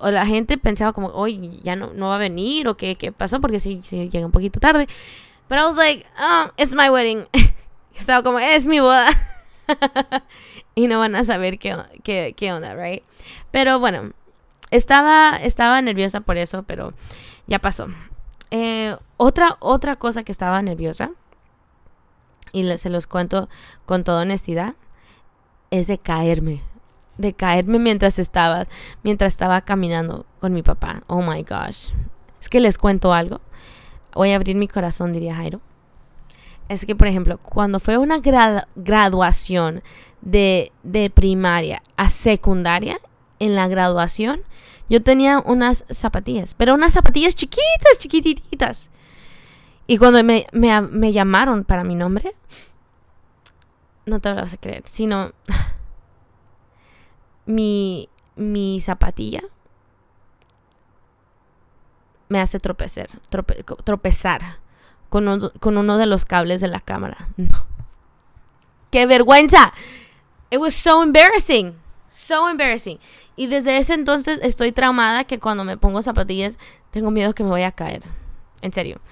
La 0.01 0.27
gente 0.27 0.59
pensaba 0.59 0.93
como, 0.93 1.09
hoy 1.09 1.61
ya 1.63 1.77
no, 1.77 1.93
no 1.93 2.09
va 2.09 2.17
a 2.17 2.19
venir 2.19 2.69
o 2.69 2.77
qué, 2.77 2.97
qué 2.97 3.13
pasó 3.13 3.41
porque 3.41 3.61
sí, 3.61 3.81
sí 3.83 4.09
llegué 4.09 4.25
un 4.25 4.33
poquito 4.33 4.61
tarde. 4.61 4.89
Pero 5.49 5.63
I 5.63 5.65
was 5.65 5.77
like, 5.77 6.07
oh, 6.21 6.51
it's 6.57 6.75
my 6.75 6.91
wedding. 6.91 7.27
Estaba 7.99 8.23
como, 8.23 8.39
es 8.39 8.67
mi 8.67 8.81
boda. 8.81 9.09
y 10.75 10.87
no 10.87 10.99
van 10.99 11.17
a 11.17 11.25
saber 11.25 11.59
qué, 11.59 11.77
qué, 12.05 12.35
qué, 12.37 12.53
onda, 12.53 12.75
right? 12.75 13.03
Pero 13.51 13.79
bueno, 13.79 14.13
estaba, 14.71 15.37
estaba 15.43 15.83
nerviosa 15.83 16.21
por 16.21 16.37
eso, 16.37 16.63
pero 16.63 16.95
ya 17.47 17.59
pasó. 17.59 17.89
Eh, 18.51 18.97
otra, 19.17 19.57
otra 19.61 19.97
cosa 19.97 20.23
que 20.23 20.33
estaba 20.33 20.63
nerviosa, 20.63 21.11
y 22.53 22.77
se 22.79 22.91
los 22.91 23.07
cuento 23.07 23.49
con 23.87 24.05
toda 24.05 24.23
honestidad, 24.23 24.75
es 25.71 25.87
de 25.87 25.99
caerme. 25.99 26.63
De 27.17 27.33
caerme 27.33 27.79
mientras 27.79 28.19
estaba, 28.19 28.67
mientras 29.03 29.33
estaba 29.33 29.61
caminando 29.63 30.27
con 30.41 30.53
mi 30.53 30.63
papá. 30.63 31.03
Oh 31.07 31.23
my 31.23 31.43
gosh. 31.43 31.91
Es 32.41 32.49
que 32.49 32.61
les 32.61 32.79
cuento 32.79 33.13
algo. 33.13 33.41
Voy 34.15 34.33
a 34.33 34.37
abrir 34.37 34.57
mi 34.57 34.69
corazón, 34.69 35.13
diría 35.13 35.35
Jairo 35.35 35.61
es 36.69 36.85
que, 36.85 36.95
por 36.95 37.09
ejemplo, 37.09 37.39
cuando 37.39 37.81
fue 37.81 37.97
una 37.97 38.19
graduación 38.77 39.83
de, 40.21 40.73
de 40.83 41.11
primaria 41.11 41.83
a 41.97 42.11
secundaria, 42.11 43.01
en 43.41 43.55
la 43.55 43.69
graduación, 43.69 44.41
yo 44.89 45.03
tenía 45.03 45.39
unas 45.39 45.85
zapatillas, 45.91 46.55
pero 46.55 46.75
unas 46.75 46.93
zapatillas 46.93 47.35
chiquitas, 47.35 47.99
chiquititas. 47.99 48.91
Y 49.87 49.97
cuando 49.99 50.23
me, 50.25 50.47
me, 50.53 50.81
me, 50.81 51.13
llamaron 51.13 51.65
para 51.65 51.85
mi 51.85 51.95
nombre, 51.95 52.35
no 54.09 54.21
te 54.21 54.31
lo 54.31 54.37
vas 54.37 54.55
a 54.55 54.57
creer, 54.57 54.83
sino 54.87 55.33
mi, 57.47 58.09
mi 58.37 58.81
zapatilla 58.81 59.43
me 62.29 62.41
hace 62.41 62.59
tropezar, 62.59 63.09
tropezar 63.85 64.59
con, 65.09 65.79
uno 65.79 65.99
de 65.99 66.07
los 66.07 66.25
cables 66.25 66.61
de 66.61 66.69
la 66.69 66.81
cámara. 66.81 67.29
No. 67.37 67.67
¡Qué 68.91 69.05
vergüenza! 69.05 69.75
It 70.51 70.59
was 70.59 70.75
so 70.75 71.03
embarrassing. 71.03 71.77
So 72.09 72.49
embarrassing. 72.49 72.99
Y 73.37 73.47
desde 73.47 73.77
ese 73.77 73.93
entonces 73.93 74.41
estoy 74.43 74.73
traumada 74.73 75.25
que 75.25 75.39
cuando 75.39 75.63
me 75.63 75.77
pongo 75.77 76.01
zapatillas 76.01 76.57
tengo 76.91 77.11
miedo 77.11 77.35
que 77.35 77.45
me 77.45 77.51
voy 77.51 77.65
a 77.65 77.73
caer. 77.73 78.03
En 78.63 78.73
serio. 78.73 79.03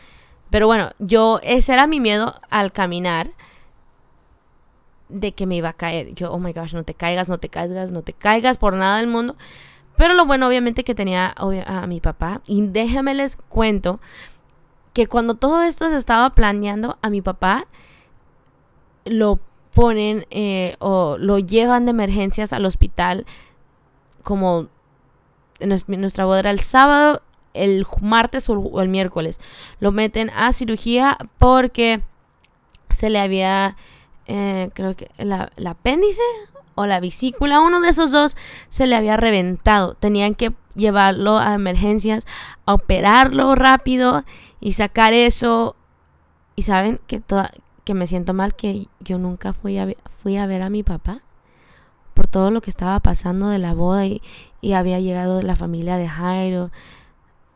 Pero 0.48 0.66
bueno, 0.66 0.92
yo, 0.98 1.40
ese 1.42 1.74
era 1.74 1.86
mi 1.86 2.00
miedo 2.00 2.40
al 2.48 2.72
caminar 2.72 3.32
de 5.08 5.32
que 5.32 5.46
me 5.46 5.56
iba 5.56 5.70
a 5.70 5.72
caer. 5.72 6.14
Yo, 6.14 6.32
oh 6.32 6.38
my 6.38 6.52
gosh, 6.52 6.75
no 6.75 6.84
te 6.84 6.94
caigas, 6.94 7.28
no 7.28 7.38
te 7.38 7.48
caigas, 7.48 7.92
no 7.92 8.02
te 8.02 8.12
caigas 8.12 8.58
por 8.58 8.75
nada 8.75 8.98
del 8.98 9.06
mundo. 9.06 9.36
Pero 9.96 10.14
lo 10.14 10.26
bueno, 10.26 10.46
obviamente, 10.46 10.84
que 10.84 10.94
tenía 10.94 11.34
a 11.36 11.86
mi 11.86 12.00
papá. 12.00 12.42
Y 12.46 12.66
déjame 12.66 13.14
les 13.14 13.36
cuento 13.36 14.00
que 14.92 15.06
cuando 15.06 15.34
todo 15.34 15.62
esto 15.62 15.88
se 15.88 15.96
estaba 15.96 16.30
planeando 16.30 16.98
a 17.02 17.10
mi 17.10 17.22
papá, 17.22 17.66
lo 19.04 19.40
ponen 19.75 20.26
eh, 20.30 20.76
o 20.78 21.16
lo 21.18 21.38
llevan 21.38 21.84
de 21.84 21.90
emergencias 21.90 22.54
al 22.54 22.64
hospital 22.64 23.26
como 24.22 24.68
nuestra 25.60 26.25
boda 26.25 26.40
era 26.40 26.50
el 26.50 26.60
sábado, 26.60 27.22
el 27.54 27.86
martes 28.00 28.48
o 28.48 28.80
el 28.80 28.88
miércoles. 28.88 29.38
Lo 29.80 29.92
meten 29.92 30.30
a 30.30 30.52
cirugía 30.52 31.18
porque 31.38 32.02
se 32.88 33.10
le 33.10 33.18
había, 33.18 33.76
eh, 34.26 34.71
creo 34.75 34.95
que 34.97 35.11
la, 35.18 35.50
el 35.56 35.66
apéndice 35.66 36.23
o 36.75 36.87
la 36.87 37.00
vesícula, 37.00 37.61
uno 37.61 37.80
de 37.80 37.88
esos 37.88 38.12
dos 38.12 38.37
se 38.68 38.87
le 38.87 38.97
había 38.97 39.16
reventado. 39.16 39.95
Tenían 39.95 40.35
que 40.35 40.52
llevarlo 40.75 41.38
a 41.38 41.54
emergencias, 41.54 42.26
a 42.66 42.75
operarlo 42.75 43.54
rápido 43.54 44.25
y 44.61 44.75
sacar 44.75 45.12
eso. 45.12 45.75
Y 46.54 46.62
saben 46.62 47.00
que, 47.06 47.21
toda, 47.21 47.50
que 47.85 47.95
me 47.95 48.06
siento 48.06 48.35
mal 48.35 48.54
que 48.54 48.88
yo 49.00 49.18
nunca 49.18 49.52
fui 49.52 49.78
a, 49.78 49.88
fui 50.23 50.37
a 50.37 50.47
ver 50.47 50.62
a 50.62 50.71
mi 50.71 50.83
papá 50.83 51.23
por 52.14 52.26
todo 52.26 52.50
lo 52.50 52.61
que 52.62 52.71
estaba 52.71 52.99
pasando 53.00 53.49
de 53.49 53.59
la 53.59 53.75
boda 53.75 54.06
y, 54.06 54.23
y 54.61 54.73
había 54.73 55.00
llegado 55.00 55.42
la 55.42 55.56
familia 55.56 55.97
de 55.97 56.09
Jairo. 56.09 56.71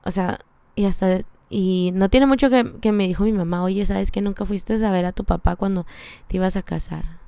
O 0.05 0.11
sea, 0.11 0.41
y 0.75 0.87
hasta... 0.87 1.21
Y 1.52 1.90
no 1.95 2.09
tiene 2.09 2.26
mucho 2.26 2.49
que, 2.49 2.92
me 2.92 3.09
dijo 3.09 3.25
mi 3.25 3.33
mamá, 3.33 3.64
oye, 3.64 3.85
¿sabes 3.85 4.12
que 4.12 4.21
nunca 4.21 4.45
fuiste 4.45 4.85
a 4.85 4.92
ver 4.92 5.04
a 5.04 5.12
tu 5.12 5.25
papá 5.25 5.57
cuando 5.57 5.85
te 6.28 6.37
ibas 6.37 6.57
a 6.57 6.62
casar? 6.62 7.19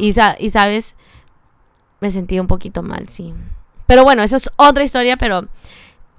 Y, 0.00 0.14
y 0.38 0.50
sabes, 0.50 0.96
me 2.00 2.10
sentí 2.10 2.40
un 2.40 2.48
poquito 2.48 2.82
mal, 2.82 3.08
sí. 3.08 3.32
Pero 3.86 4.02
bueno, 4.02 4.22
esa 4.22 4.36
es 4.36 4.50
otra 4.56 4.82
historia, 4.82 5.16
pero, 5.16 5.46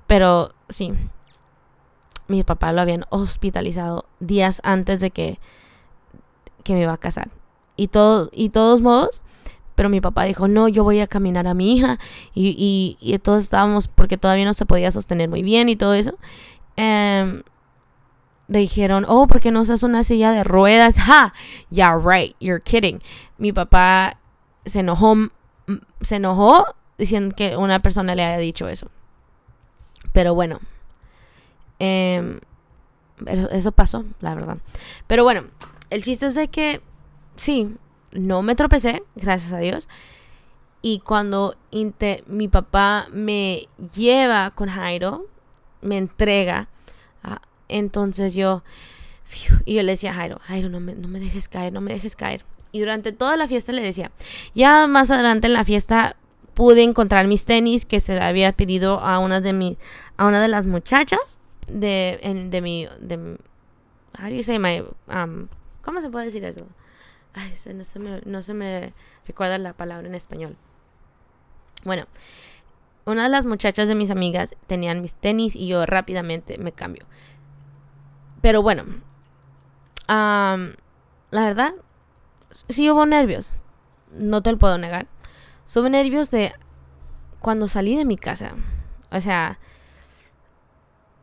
pero 0.07 0.53
sí, 0.69 0.93
mi 2.29 2.43
papá 2.43 2.71
lo 2.71 2.81
habían 2.81 3.05
hospitalizado 3.09 4.05
días 4.19 4.61
antes 4.63 5.01
de 5.01 5.11
que, 5.11 5.39
que 6.63 6.73
me 6.73 6.81
iba 6.81 6.93
a 6.93 6.97
casar. 6.97 7.29
Y, 7.75 7.87
todo, 7.87 8.29
y 8.31 8.49
todos 8.49 8.81
modos, 8.81 9.21
pero 9.75 9.89
mi 9.89 10.01
papá 10.01 10.23
dijo, 10.23 10.47
no, 10.47 10.67
yo 10.67 10.83
voy 10.83 10.99
a 10.99 11.07
caminar 11.07 11.47
a 11.47 11.53
mi 11.53 11.73
hija. 11.73 11.99
Y, 12.33 12.97
y, 12.99 13.19
todos 13.19 13.43
estábamos, 13.43 13.87
porque 13.87 14.17
todavía 14.17 14.45
no 14.45 14.53
se 14.53 14.65
podía 14.65 14.91
sostener 14.91 15.29
muy 15.29 15.41
bien 15.43 15.69
y 15.69 15.75
todo 15.75 15.93
eso. 15.93 16.17
Um, 16.77 17.43
le 18.47 18.59
dijeron, 18.59 19.05
oh, 19.07 19.27
¿por 19.27 19.39
qué 19.39 19.51
no 19.51 19.61
usas 19.61 19.83
una 19.83 20.03
silla 20.03 20.31
de 20.31 20.43
ruedas? 20.43 20.95
Ha, 21.07 21.33
yeah, 21.69 21.97
right, 21.97 22.35
you're 22.39 22.61
kidding. 22.61 23.01
Mi 23.37 23.53
papá 23.53 24.17
se 24.65 24.79
enojó, 24.79 25.15
se 26.01 26.17
enojó 26.17 26.75
diciendo 26.97 27.35
que 27.35 27.55
una 27.55 27.81
persona 27.81 28.15
le 28.15 28.23
haya 28.23 28.37
dicho 28.37 28.67
eso. 28.67 28.87
Pero 30.13 30.35
bueno, 30.35 30.59
Em, 31.83 32.39
eso 33.25 33.71
pasó, 33.71 34.05
la 34.19 34.35
verdad. 34.35 34.59
Pero 35.07 35.23
bueno, 35.23 35.45
el 35.89 36.03
chiste 36.03 36.27
es 36.27 36.35
de 36.35 36.47
que 36.47 36.79
sí, 37.35 37.75
no 38.11 38.43
me 38.43 38.53
tropecé, 38.53 39.01
gracias 39.15 39.51
a 39.51 39.57
Dios. 39.57 39.87
Y 40.83 40.99
cuando 40.99 41.55
mi 42.27 42.47
papá 42.49 43.07
me 43.11 43.67
lleva 43.95 44.51
con 44.51 44.69
Jairo, 44.69 45.25
me 45.81 45.97
entrega, 45.97 46.67
ah, 47.23 47.41
entonces 47.67 48.33
yo, 48.33 48.63
y 49.65 49.75
yo 49.75 49.83
le 49.83 49.93
decía 49.93 50.11
a 50.11 50.13
Jairo, 50.13 50.39
Jairo, 50.41 50.69
no 50.69 50.79
me, 50.79 50.95
no 50.95 51.07
me 51.07 51.19
dejes 51.19 51.47
caer, 51.47 51.73
no 51.73 51.81
me 51.81 51.93
dejes 51.93 52.15
caer. 52.15 52.43
Y 52.71 52.79
durante 52.79 53.11
toda 53.11 53.35
la 53.37 53.47
fiesta 53.47 53.71
le 53.71 53.81
decía, 53.81 54.11
ya 54.55 54.87
más 54.87 55.11
adelante 55.11 55.47
en 55.47 55.53
la 55.53 55.65
fiesta 55.65 56.15
pude 56.53 56.83
encontrar 56.83 57.27
mis 57.27 57.45
tenis 57.45 57.85
que 57.85 57.99
se 57.99 58.15
le 58.15 58.21
había 58.21 58.51
pedido 58.53 58.99
a 58.99 59.19
una 59.19 59.41
de, 59.41 59.53
mi, 59.53 59.77
a 60.17 60.25
una 60.25 60.41
de 60.41 60.47
las 60.47 60.67
muchachas 60.67 61.39
de, 61.67 62.19
en, 62.21 62.49
de 62.49 62.61
mi, 62.61 62.87
de, 62.99 63.37
how 64.19 64.29
do 64.29 64.35
you 64.35 64.43
say 64.43 64.59
my, 64.59 64.83
um, 65.07 65.47
¿cómo 65.81 66.01
se 66.01 66.09
puede 66.09 66.25
decir 66.25 66.43
eso? 66.43 66.65
Ay, 67.33 67.53
no 67.73 67.83
se, 67.83 67.99
me, 67.99 68.21
no 68.25 68.41
se 68.41 68.53
me 68.53 68.93
recuerda 69.25 69.57
la 69.57 69.73
palabra 69.73 70.07
en 70.07 70.15
español. 70.15 70.57
Bueno, 71.83 72.05
una 73.05 73.23
de 73.23 73.29
las 73.29 73.45
muchachas 73.45 73.87
de 73.87 73.95
mis 73.95 74.11
amigas 74.11 74.55
tenían 74.67 75.01
mis 75.01 75.15
tenis 75.15 75.55
y 75.55 75.67
yo 75.67 75.85
rápidamente 75.85 76.57
me 76.57 76.71
cambio. 76.71 77.05
Pero 78.41 78.61
bueno, 78.61 78.83
um, 78.83 80.73
la 81.31 81.45
verdad, 81.45 81.73
sí 82.69 82.89
hubo 82.89 83.05
nervios. 83.05 83.53
No 84.11 84.41
te 84.41 84.51
lo 84.51 84.57
puedo 84.57 84.77
negar. 84.77 85.07
Hubo 85.75 85.89
nervios 85.89 86.31
de 86.31 86.53
cuando 87.39 87.67
salí 87.67 87.95
de 87.95 88.05
mi 88.05 88.17
casa. 88.17 88.53
O 89.11 89.19
sea, 89.19 89.59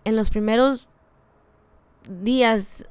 en 0.05 0.17
los 0.17 0.31
primeros 0.31 0.89
días 2.09 2.85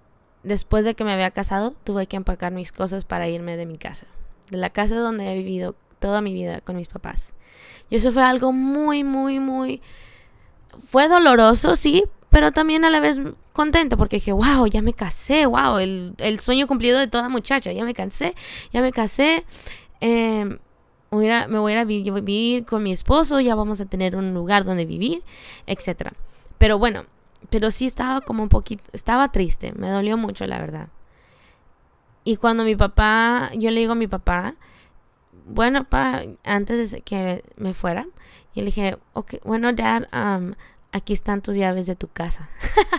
después 0.47 0.85
de 0.85 0.95
que 0.95 1.03
me 1.03 1.11
había 1.11 1.31
casado, 1.31 1.71
tuve 1.83 2.07
que 2.07 2.15
empacar 2.15 2.53
mis 2.53 2.71
cosas 2.71 3.05
para 3.05 3.27
irme 3.27 3.57
de 3.57 3.65
mi 3.65 3.77
casa, 3.77 4.07
de 4.49 4.57
la 4.57 4.69
casa 4.69 4.95
donde 4.97 5.31
he 5.31 5.35
vivido 5.35 5.75
toda 5.99 6.21
mi 6.21 6.33
vida 6.33 6.61
con 6.61 6.75
mis 6.75 6.87
papás. 6.87 7.33
Y 7.89 7.95
eso 7.95 8.11
fue 8.11 8.23
algo 8.23 8.51
muy, 8.51 9.03
muy, 9.03 9.39
muy 9.39 9.81
fue 10.85 11.07
doloroso, 11.07 11.75
sí, 11.75 12.03
pero 12.29 12.51
también 12.51 12.85
a 12.85 12.89
la 12.89 12.99
vez 12.99 13.21
contento 13.53 13.97
porque 13.97 14.17
dije, 14.17 14.31
wow, 14.31 14.67
ya 14.67 14.81
me 14.81 14.93
casé, 14.93 15.45
wow, 15.45 15.77
el, 15.77 16.13
el 16.19 16.39
sueño 16.39 16.67
cumplido 16.67 16.99
de 16.99 17.07
toda 17.07 17.29
muchacha, 17.29 17.71
ya 17.71 17.83
me 17.85 17.93
cansé, 17.93 18.35
ya 18.71 18.81
me 18.81 18.91
casé. 18.91 19.45
Eh, 20.01 20.57
me 21.09 21.59
voy 21.59 21.73
a 21.73 21.85
vivir 21.85 22.65
con 22.65 22.83
mi 22.83 22.91
esposo, 22.91 23.39
ya 23.39 23.55
vamos 23.55 23.79
a 23.79 23.85
tener 23.85 24.15
un 24.15 24.33
lugar 24.33 24.65
donde 24.65 24.85
vivir, 24.85 25.23
etc. 25.65 26.11
Pero 26.57 26.77
bueno, 26.77 27.05
pero 27.49 27.71
sí 27.71 27.85
estaba 27.85 28.21
como 28.21 28.43
un 28.43 28.49
poquito, 28.49 28.83
estaba 28.91 29.31
triste, 29.31 29.71
me 29.73 29.89
dolió 29.89 30.17
mucho, 30.17 30.45
la 30.45 30.59
verdad. 30.59 30.89
Y 32.25 32.35
cuando 32.35 32.65
mi 32.65 32.75
papá, 32.75 33.51
yo 33.55 33.71
le 33.71 33.79
digo 33.79 33.93
a 33.93 33.95
mi 33.95 34.07
papá, 34.07 34.55
bueno, 35.47 35.85
papá, 35.85 36.23
antes 36.43 36.91
de 36.91 37.01
que 37.01 37.43
me 37.55 37.73
fuera, 37.73 38.07
y 38.53 38.61
le 38.61 38.65
dije, 38.67 38.97
ok, 39.13 39.35
bueno, 39.43 39.71
dad, 39.73 40.07
um, 40.13 40.53
aquí 40.91 41.13
están 41.13 41.41
tus 41.41 41.55
llaves 41.55 41.85
de 41.85 41.95
tu 41.95 42.07
casa. 42.07 42.49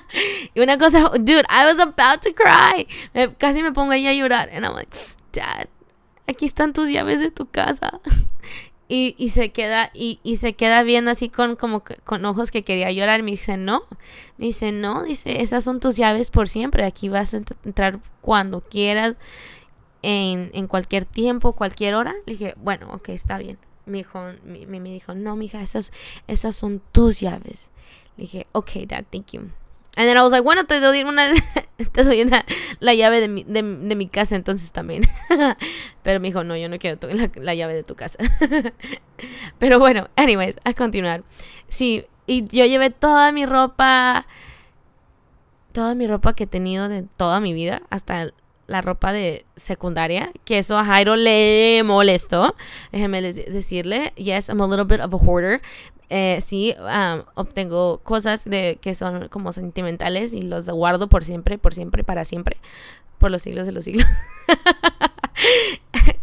y 0.54 0.60
una 0.60 0.78
cosa, 0.78 1.10
dude, 1.18 1.44
I 1.50 1.66
was 1.66 1.78
about 1.78 2.22
to 2.22 2.30
cry. 2.32 2.86
casi 3.38 3.62
me 3.62 3.72
pongo 3.72 3.92
ahí 3.92 4.06
a 4.06 4.14
llorar. 4.14 4.50
And 4.52 4.64
I'm 4.64 4.74
like, 4.74 4.96
dad, 5.32 5.68
aquí 6.26 6.46
están 6.46 6.72
tus 6.72 6.90
llaves 6.90 7.20
de 7.20 7.30
tu 7.30 7.46
casa. 7.46 8.00
y, 8.88 9.14
y, 9.18 9.30
se 9.30 9.50
queda, 9.50 9.90
y, 9.94 10.20
y, 10.22 10.36
se 10.36 10.54
queda 10.54 10.82
viendo 10.82 11.10
así 11.10 11.28
con, 11.28 11.56
como 11.56 11.82
con 12.04 12.24
ojos 12.24 12.50
que 12.50 12.62
quería 12.62 12.90
llorar. 12.92 13.22
Me 13.22 13.32
dice, 13.32 13.56
no. 13.56 13.82
Me 14.36 14.46
dice, 14.46 14.72
no, 14.72 15.02
dice, 15.02 15.42
esas 15.42 15.64
son 15.64 15.80
tus 15.80 15.96
llaves 15.96 16.30
por 16.30 16.48
siempre. 16.48 16.84
Aquí 16.84 17.08
vas 17.08 17.34
a 17.34 17.38
entrar 17.64 18.00
cuando 18.20 18.60
quieras, 18.60 19.16
en, 20.02 20.50
en 20.52 20.66
cualquier 20.66 21.04
tiempo, 21.04 21.54
cualquier 21.54 21.94
hora. 21.94 22.14
Le 22.26 22.32
dije, 22.32 22.54
bueno, 22.56 22.88
ok, 22.92 23.10
está 23.10 23.38
bien. 23.38 23.58
Me 23.86 23.98
dijo, 23.98 24.20
me, 24.44 24.66
me 24.66 24.90
dijo, 24.90 25.14
no, 25.14 25.36
mija, 25.36 25.62
esas, 25.62 25.92
esas 26.26 26.54
son 26.56 26.82
tus 26.92 27.20
llaves. 27.20 27.70
Le 28.16 28.22
dije, 28.22 28.46
ok, 28.52 28.70
dad, 28.86 29.04
thank 29.10 29.32
you. 29.32 29.50
And 29.98 30.06
then 30.06 30.16
I 30.16 30.22
was 30.22 30.30
like, 30.30 30.44
bueno, 30.44 30.64
te 30.64 30.78
doy 30.78 31.02
una, 31.02 31.32
te 31.92 32.04
doy 32.04 32.22
una, 32.22 32.44
la 32.78 32.94
llave 32.94 33.20
de 33.20 33.26
mi, 33.26 33.42
de, 33.42 33.62
de 33.62 33.96
mi 33.96 34.06
casa 34.06 34.36
entonces 34.36 34.70
también. 34.70 35.02
Pero 36.04 36.20
me 36.20 36.28
dijo, 36.28 36.44
no, 36.44 36.56
yo 36.56 36.68
no 36.68 36.78
quiero 36.78 36.98
la, 37.08 37.30
la 37.34 37.54
llave 37.56 37.74
de 37.74 37.82
tu 37.82 37.96
casa. 37.96 38.18
Pero 39.58 39.80
bueno, 39.80 40.08
anyways, 40.14 40.56
a 40.62 40.72
continuar. 40.74 41.24
Sí, 41.66 42.04
y 42.28 42.46
yo 42.46 42.64
llevé 42.66 42.90
toda 42.90 43.32
mi 43.32 43.44
ropa, 43.44 44.26
toda 45.72 45.96
mi 45.96 46.06
ropa 46.06 46.32
que 46.34 46.44
he 46.44 46.46
tenido 46.46 46.88
de 46.88 47.02
toda 47.16 47.40
mi 47.40 47.52
vida, 47.52 47.82
hasta 47.90 48.32
la 48.68 48.82
ropa 48.82 49.12
de 49.12 49.44
secundaria, 49.56 50.30
que 50.44 50.58
eso 50.58 50.78
a 50.78 50.84
Jairo 50.84 51.16
le 51.16 51.82
molestó. 51.84 52.54
Déjeme 52.92 53.20
decirle, 53.20 54.12
yes, 54.16 54.48
I'm 54.48 54.60
a 54.60 54.66
little 54.68 54.84
bit 54.84 55.00
of 55.00 55.12
a 55.12 55.16
hoarder, 55.16 55.60
eh, 56.10 56.38
sí 56.40 56.74
obtengo 57.34 58.00
cosas 58.02 58.44
de 58.44 58.78
que 58.80 58.94
son 58.94 59.28
como 59.28 59.52
sentimentales 59.52 60.32
y 60.32 60.42
los 60.42 60.68
guardo 60.68 61.08
por 61.08 61.24
siempre, 61.24 61.58
por 61.58 61.74
siempre, 61.74 62.04
para 62.04 62.24
siempre, 62.24 62.56
por 63.18 63.30
los 63.30 63.42
siglos 63.42 63.66
de 63.66 63.72
los 63.72 63.84
siglos. 63.84 64.06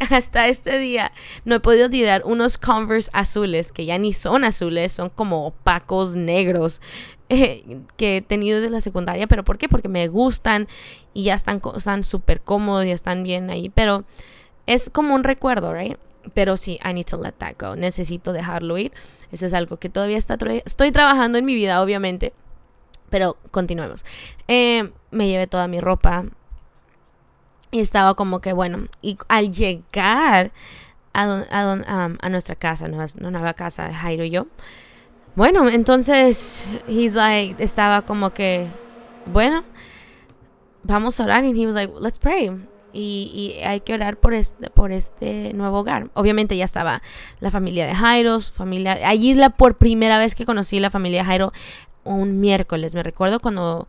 Hasta 0.10 0.48
este 0.48 0.78
día 0.80 1.12
no 1.46 1.56
he 1.56 1.60
podido 1.60 1.90
tirar 1.90 2.24
unos 2.26 2.58
Converse 2.58 3.10
azules 3.14 3.72
que 3.72 3.86
ya 3.86 3.98
ni 3.98 4.14
son 4.14 4.44
azules, 4.44 4.92
son 4.92 5.10
como 5.10 5.48
opacos 5.48 6.16
negros 6.16 6.82
eh, 7.30 7.82
que 7.98 8.18
he 8.18 8.22
tenido 8.22 8.62
de 8.62 8.70
la 8.70 8.82
secundaria. 8.82 9.28
¿Pero 9.28 9.44
por 9.44 9.58
qué? 9.58 9.68
Porque 9.68 9.90
me 9.90 10.08
gustan 10.08 10.68
y 11.14 11.24
ya 11.24 11.36
están 11.36 12.04
súper 12.04 12.42
cómodos 12.42 12.86
y 12.86 12.92
están 12.92 13.24
bien 13.24 13.50
ahí. 13.50 13.70
Pero 13.70 14.04
es 14.66 14.90
como 14.90 15.16
un 15.16 15.24
recuerdo, 15.24 15.74
¿right? 15.74 15.98
Pero 16.34 16.58
sí, 16.58 16.80
I 16.84 16.94
need 16.94 17.06
to 17.06 17.22
let 17.22 17.34
that 17.34 17.56
go. 17.60 17.76
Necesito 17.76 18.34
dejarlo 18.34 18.78
ir. 18.78 18.92
Eso 19.32 19.46
es 19.46 19.54
algo 19.54 19.78
que 19.78 19.90
todavía 19.90 20.18
está 20.18 20.38
estoy 20.66 20.92
trabajando 20.92 21.38
en 21.38 21.46
mi 21.46 21.56
vida, 21.56 21.82
obviamente. 21.82 22.34
Pero 23.10 23.38
continuemos. 23.52 24.06
Eh, 24.48 24.92
me 25.12 25.28
llevé 25.28 25.48
toda 25.48 25.68
mi 25.68 25.80
ropa. 25.80 26.26
Y 27.72 27.80
estaba 27.80 28.16
como 28.16 28.40
que, 28.40 28.54
bueno, 28.54 28.88
y 29.02 29.18
al 29.28 29.52
llegar 29.52 30.52
a, 31.14 31.44
a, 31.50 32.10
a 32.20 32.30
nuestra 32.30 32.56
casa, 32.56 32.88
nueva, 32.88 33.08
nueva 33.20 33.54
casa 33.54 33.94
Jairo 33.94 34.24
y 34.24 34.30
yo, 34.30 34.48
bueno, 35.36 35.70
entonces, 35.70 36.70
he's 36.88 37.16
like, 37.16 37.62
estaba 37.64 38.04
como 38.04 38.32
que, 38.32 38.68
bueno, 39.26 39.64
vamos 40.84 41.20
a 41.20 41.24
orar. 41.24 41.44
Y 41.44 41.62
he 41.62 41.66
was 41.66 41.76
like, 41.76 41.94
let's 42.00 42.20
pray 42.20 42.52
y, 42.96 43.60
hay 43.66 43.82
que 43.82 43.94
orar 43.94 44.18
por 44.18 44.34
este, 44.34 44.70
por 44.70 44.92
este 44.92 45.54
nuevo 45.54 45.80
hogar. 45.80 46.10
Obviamente 46.14 46.56
ya 46.56 46.66
estaba 46.66 47.02
la 47.40 47.52
familia 47.52 47.86
de 47.86 47.94
Jairo, 47.94 48.40
su 48.40 48.54
familia. 48.54 48.98
Allí 49.08 49.34
la 49.34 49.50
por 49.50 49.76
primera 49.76 50.18
vez 50.18 50.36
que 50.36 50.46
conocí 50.46 50.80
la 50.80 50.90
familia 50.90 51.20
de 51.20 51.26
Jairo, 51.26 51.54
un 52.04 52.40
miércoles. 52.40 52.94
Me 52.94 53.04
recuerdo 53.04 53.40
cuando, 53.40 53.88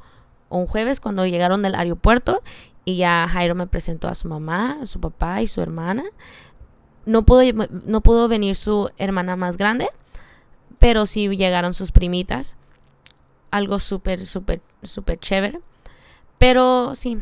un 0.49 0.67
jueves, 0.67 1.01
cuando 1.01 1.25
llegaron 1.27 1.63
del 1.63 1.77
aeropuerto 1.77 2.43
y 2.85 2.97
ya 2.97 3.29
Jairo 3.29 3.55
me 3.55 3.67
presentó 3.67 4.09
a 4.09 4.15
su 4.15 4.29
mamá, 4.29 4.79
a 4.83 4.87
su 4.87 5.01
papá 5.01 5.41
y 5.41 5.47
su 5.47 5.61
hermana. 5.61 6.05
No 7.05 7.23
pudo, 7.23 7.43
no 7.85 8.01
pudo 8.01 8.27
venir 8.27 8.57
su 8.57 8.91
hermana 8.99 9.37
más 9.37 9.57
grande, 9.57 9.89
pero 10.79 11.07
sí 11.07 11.29
llegaron 11.29 11.75
sus 11.75 11.93
primitas. 11.93 12.57
Algo 13.51 13.79
súper, 13.79 14.27
súper, 14.27 14.61
súper 14.83 15.19
chévere. 15.19 15.61
Pero 16.39 16.95
sí, 16.95 17.19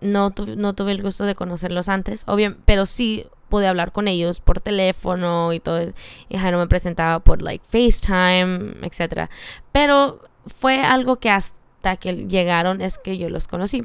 no, 0.00 0.32
no 0.56 0.74
tuve 0.74 0.92
el 0.92 1.02
gusto 1.02 1.24
de 1.24 1.34
conocerlos 1.34 1.88
antes, 1.88 2.24
obvio, 2.26 2.56
pero 2.64 2.86
sí 2.86 3.26
pude 3.48 3.68
hablar 3.68 3.92
con 3.92 4.08
ellos 4.08 4.40
por 4.40 4.60
teléfono 4.60 5.52
y 5.52 5.60
todo. 5.60 5.92
Y 6.28 6.38
Jairo 6.38 6.58
me 6.58 6.66
presentaba 6.66 7.20
por 7.20 7.42
like 7.42 7.64
FaceTime, 7.64 8.76
etc. 8.82 9.28
Pero 9.72 10.22
fue 10.46 10.80
algo 10.82 11.16
que 11.16 11.30
hasta 11.30 11.96
que 11.96 12.26
llegaron 12.26 12.80
es 12.80 12.98
que 12.98 13.18
yo 13.18 13.28
los 13.28 13.46
conocí. 13.48 13.84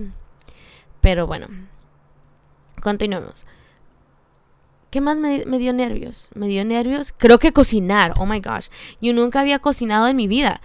Pero 1.02 1.28
bueno, 1.28 1.48
continuemos. 2.82 3.46
¿Qué 4.90 5.02
más 5.02 5.20
me, 5.20 5.44
dio 5.46 5.74
nervios? 5.74 6.30
Me 6.34 6.48
dio 6.48 6.64
nervios. 6.64 7.14
Creo 7.18 7.40
que 7.40 7.52
cocinar. 7.52 8.14
Oh 8.18 8.26
my 8.26 8.40
gosh. 8.40 8.68
Yo 9.02 9.14
nunca 9.14 9.42
había 9.42 9.60
cocinado 9.60 10.08
en 10.08 10.16
mi 10.16 10.28
vida. 10.28 10.62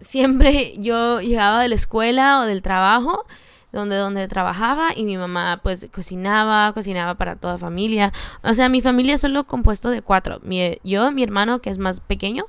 Siempre 0.00 0.74
yo 0.78 1.20
llegaba 1.20 1.60
de 1.60 1.68
la 1.68 1.74
escuela 1.74 2.40
o 2.40 2.46
del 2.46 2.62
trabajo 2.62 3.26
donde, 3.72 3.96
donde 3.96 4.26
trabajaba 4.28 4.88
y 4.96 5.04
mi 5.04 5.16
mamá 5.16 5.60
pues 5.62 5.88
cocinaba, 5.92 6.72
cocinaba 6.72 7.14
para 7.14 7.36
toda 7.36 7.58
familia. 7.58 8.12
O 8.42 8.54
sea, 8.54 8.68
mi 8.68 8.80
familia 8.80 9.14
es 9.14 9.20
solo 9.20 9.44
compuesto 9.44 9.90
de 9.90 10.02
cuatro. 10.02 10.40
Mi, 10.42 10.78
yo, 10.82 11.12
mi 11.12 11.22
hermano 11.22 11.60
que 11.60 11.70
es 11.70 11.78
más 11.78 12.00
pequeño 12.00 12.46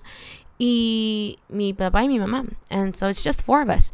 y 0.57 1.39
mi 1.49 1.73
papá 1.73 2.03
y 2.03 2.07
mi 2.07 2.19
mamá. 2.19 2.45
And 2.69 2.95
so 2.95 3.09
it's 3.09 3.23
just 3.23 3.43
four 3.43 3.61
of 3.61 3.75
us. 3.75 3.93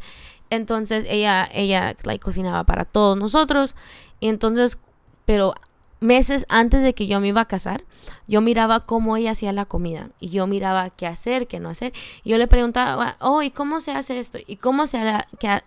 Entonces 0.50 1.04
ella, 1.08 1.48
ella 1.52 1.94
like, 2.04 2.22
cocinaba 2.22 2.64
para 2.64 2.84
todos 2.84 3.18
nosotros. 3.18 3.74
Y 4.20 4.28
entonces, 4.28 4.78
pero 5.24 5.54
meses 6.00 6.46
antes 6.48 6.82
de 6.82 6.94
que 6.94 7.06
yo 7.06 7.20
me 7.20 7.28
iba 7.28 7.40
a 7.40 7.46
casar, 7.46 7.84
yo 8.26 8.40
miraba 8.40 8.80
cómo 8.80 9.16
ella 9.16 9.32
hacía 9.32 9.52
la 9.52 9.64
comida 9.64 10.10
y 10.20 10.28
yo 10.28 10.46
miraba 10.46 10.90
qué 10.90 11.06
hacer, 11.06 11.46
qué 11.46 11.60
no 11.60 11.70
hacer. 11.70 11.92
Y 12.24 12.30
yo 12.30 12.38
le 12.38 12.46
preguntaba, 12.46 13.16
oh, 13.20 13.42
¿y 13.42 13.50
cómo 13.50 13.80
se 13.80 13.92
hace 13.92 14.18
esto? 14.18 14.38
¿Y 14.46 14.56
cómo 14.56 14.86
se, 14.86 15.00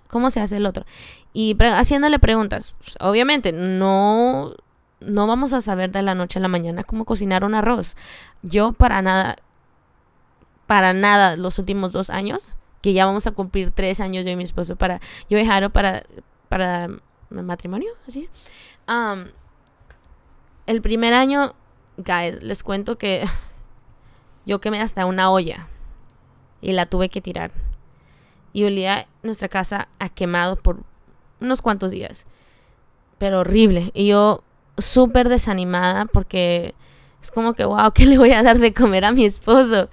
cómo 0.07 0.31
se 0.31 0.39
hace 0.39 0.57
el 0.57 0.65
otro? 0.65 0.85
Y 1.33 1.55
haciéndole 1.59 2.19
preguntas, 2.19 2.75
pues, 2.83 2.97
obviamente 2.99 3.51
no, 3.51 4.53
no 4.99 5.27
vamos 5.27 5.53
a 5.53 5.61
saber 5.61 5.91
de 5.91 6.01
la 6.01 6.15
noche 6.15 6.39
a 6.39 6.41
la 6.41 6.47
mañana 6.47 6.83
cómo 6.83 7.05
cocinar 7.05 7.43
un 7.43 7.55
arroz. 7.55 7.95
Yo 8.41 8.73
para 8.73 9.01
nada, 9.01 9.37
para 10.67 10.93
nada 10.93 11.35
los 11.35 11.59
últimos 11.59 11.91
dos 11.91 12.09
años, 12.09 12.55
que 12.81 12.93
ya 12.93 13.05
vamos 13.05 13.27
a 13.27 13.31
cumplir 13.31 13.71
tres 13.71 13.99
años 13.99 14.25
yo 14.25 14.31
y 14.31 14.35
mi 14.35 14.43
esposo 14.43 14.75
para, 14.75 14.99
yo 15.29 15.37
y 15.37 15.45
Jaro 15.45 15.69
para, 15.69 16.03
para 16.49 16.89
matrimonio, 17.29 17.91
así. 18.07 18.29
El 20.71 20.81
primer 20.81 21.13
año, 21.13 21.53
guys, 21.97 22.41
les 22.41 22.63
cuento 22.63 22.97
que 22.97 23.25
yo 24.45 24.61
quemé 24.61 24.79
hasta 24.81 25.05
una 25.05 25.29
olla 25.29 25.67
y 26.61 26.71
la 26.71 26.85
tuve 26.85 27.09
que 27.09 27.21
tirar. 27.21 27.51
Y 28.53 28.63
olía 28.63 29.07
nuestra 29.21 29.49
casa 29.49 29.89
a 29.99 30.09
quemado 30.09 30.55
por 30.55 30.83
unos 31.41 31.61
cuantos 31.61 31.91
días. 31.91 32.25
Pero 33.17 33.39
horrible. 33.41 33.91
Y 33.93 34.07
yo 34.07 34.43
súper 34.77 35.27
desanimada 35.27 36.05
porque 36.05 36.73
es 37.21 37.31
como 37.31 37.53
que, 37.53 37.65
wow, 37.65 37.91
¿qué 37.93 38.05
le 38.05 38.17
voy 38.17 38.31
a 38.31 38.41
dar 38.41 38.57
de 38.59 38.73
comer 38.73 39.05
a 39.05 39.11
mi 39.11 39.25
esposo? 39.25 39.89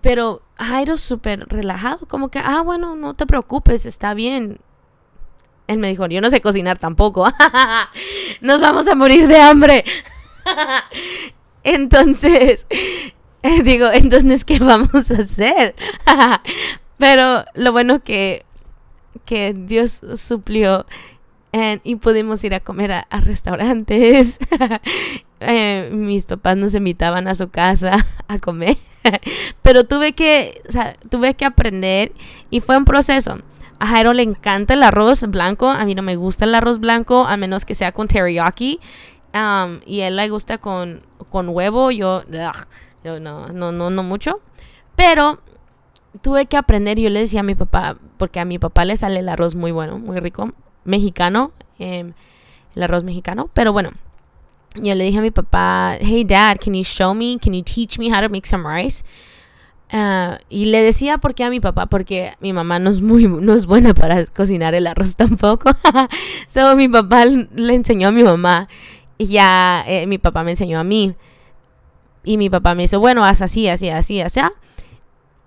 pero 0.00 0.40
Jairo 0.56 0.96
súper 0.96 1.46
relajado, 1.46 2.06
como 2.06 2.30
que, 2.30 2.38
ah, 2.38 2.62
bueno, 2.62 2.96
no 2.96 3.12
te 3.12 3.26
preocupes, 3.26 3.84
está 3.84 4.14
bien 4.14 4.60
él 5.68 5.78
me 5.78 5.88
dijo, 5.88 6.06
yo 6.06 6.20
no 6.20 6.30
sé 6.30 6.40
cocinar 6.40 6.78
tampoco. 6.78 7.30
Nos 8.40 8.60
vamos 8.60 8.88
a 8.88 8.94
morir 8.94 9.28
de 9.28 9.36
hambre. 9.36 9.84
entonces, 11.62 12.66
digo, 13.64 13.88
entonces, 13.92 14.44
¿qué 14.44 14.58
vamos 14.58 15.10
a 15.10 15.14
hacer? 15.18 15.76
Pero 16.96 17.44
lo 17.54 17.72
bueno 17.72 18.02
que, 18.02 18.44
que 19.26 19.54
Dios 19.54 20.00
suplió 20.16 20.86
y 21.82 21.96
pudimos 21.96 22.42
ir 22.44 22.54
a 22.54 22.60
comer 22.60 22.92
a, 22.92 23.06
restaurantes. 23.20 24.38
Eh, 25.40 25.90
mis 25.92 26.26
papás 26.26 26.56
nos 26.56 26.74
invitaban 26.74 27.28
a 27.28 27.34
su 27.36 27.48
casa 27.48 28.04
a 28.26 28.38
comer. 28.40 28.76
Pero 29.62 29.84
tuve 29.84 30.12
que, 30.12 30.60
o 30.68 30.72
sea, 30.72 30.96
tuve 31.10 31.34
que 31.34 31.44
aprender 31.44 32.12
y 32.50 32.60
fue 32.60 32.76
un 32.76 32.84
proceso. 32.84 33.38
A 33.78 33.86
Jairo 33.86 34.12
le 34.12 34.22
encanta 34.22 34.74
el 34.74 34.82
arroz 34.82 35.22
blanco. 35.28 35.68
A 35.68 35.84
mí 35.84 35.94
no 35.94 36.02
me 36.02 36.16
gusta 36.16 36.44
el 36.44 36.54
arroz 36.54 36.80
blanco, 36.80 37.26
a 37.26 37.36
menos 37.36 37.64
que 37.64 37.74
sea 37.74 37.92
con 37.92 38.08
teriyaki. 38.08 38.80
Um, 39.34 39.80
y 39.86 40.00
él 40.00 40.16
le 40.16 40.28
gusta 40.28 40.58
con, 40.58 41.02
con 41.30 41.48
huevo. 41.48 41.90
Yo, 41.90 42.24
yo 43.04 43.20
no, 43.20 43.48
no, 43.48 43.72
no, 43.72 43.90
no 43.90 44.02
mucho. 44.02 44.40
Pero 44.96 45.40
tuve 46.22 46.46
que 46.46 46.56
aprender. 46.56 46.98
Yo 46.98 47.10
le 47.10 47.20
decía 47.20 47.40
a 47.40 47.44
mi 47.44 47.54
papá, 47.54 47.96
porque 48.16 48.40
a 48.40 48.44
mi 48.44 48.58
papá 48.58 48.84
le 48.84 48.96
sale 48.96 49.20
el 49.20 49.28
arroz 49.28 49.54
muy 49.54 49.70
bueno, 49.70 49.98
muy 49.98 50.18
rico, 50.20 50.52
mexicano, 50.84 51.52
em, 51.78 52.14
el 52.74 52.82
arroz 52.82 53.04
mexicano. 53.04 53.48
Pero 53.54 53.72
bueno, 53.72 53.90
yo 54.74 54.94
le 54.94 55.04
dije 55.04 55.18
a 55.18 55.22
mi 55.22 55.30
papá, 55.30 55.96
hey 56.00 56.24
dad, 56.24 56.58
can 56.62 56.74
you 56.74 56.82
show 56.82 57.14
me, 57.14 57.38
can 57.40 57.52
you 57.54 57.62
teach 57.62 57.98
me 57.98 58.10
how 58.10 58.20
to 58.20 58.28
make 58.28 58.46
some 58.46 58.66
rice? 58.66 59.04
Ah, 59.90 60.38
y 60.50 60.66
le 60.66 60.82
decía 60.82 61.16
por 61.16 61.34
qué 61.34 61.44
a 61.44 61.50
mi 61.50 61.60
papá, 61.60 61.86
porque 61.86 62.34
mi 62.40 62.52
mamá 62.52 62.78
no 62.78 62.90
es 62.90 63.00
muy 63.00 63.26
no 63.26 63.54
es 63.54 63.64
buena 63.64 63.94
para 63.94 64.26
cocinar 64.26 64.74
el 64.74 64.86
arroz 64.86 65.16
tampoco. 65.16 65.70
so 66.46 66.76
mi 66.76 66.88
papá 66.88 67.24
le 67.24 67.74
enseñó 67.74 68.08
a 68.08 68.12
mi 68.12 68.22
mamá 68.22 68.68
y 69.16 69.26
ya 69.26 69.84
eh, 69.86 70.06
mi 70.06 70.18
papá 70.18 70.44
me 70.44 70.52
enseñó 70.52 70.78
a 70.78 70.84
mí. 70.84 71.14
Y 72.24 72.36
mi 72.36 72.50
papá 72.50 72.74
me 72.74 72.82
dice, 72.82 72.96
bueno, 72.96 73.24
haz 73.24 73.42
así, 73.42 73.68
así, 73.68 73.88
así, 73.88 74.20
así. 74.20 74.40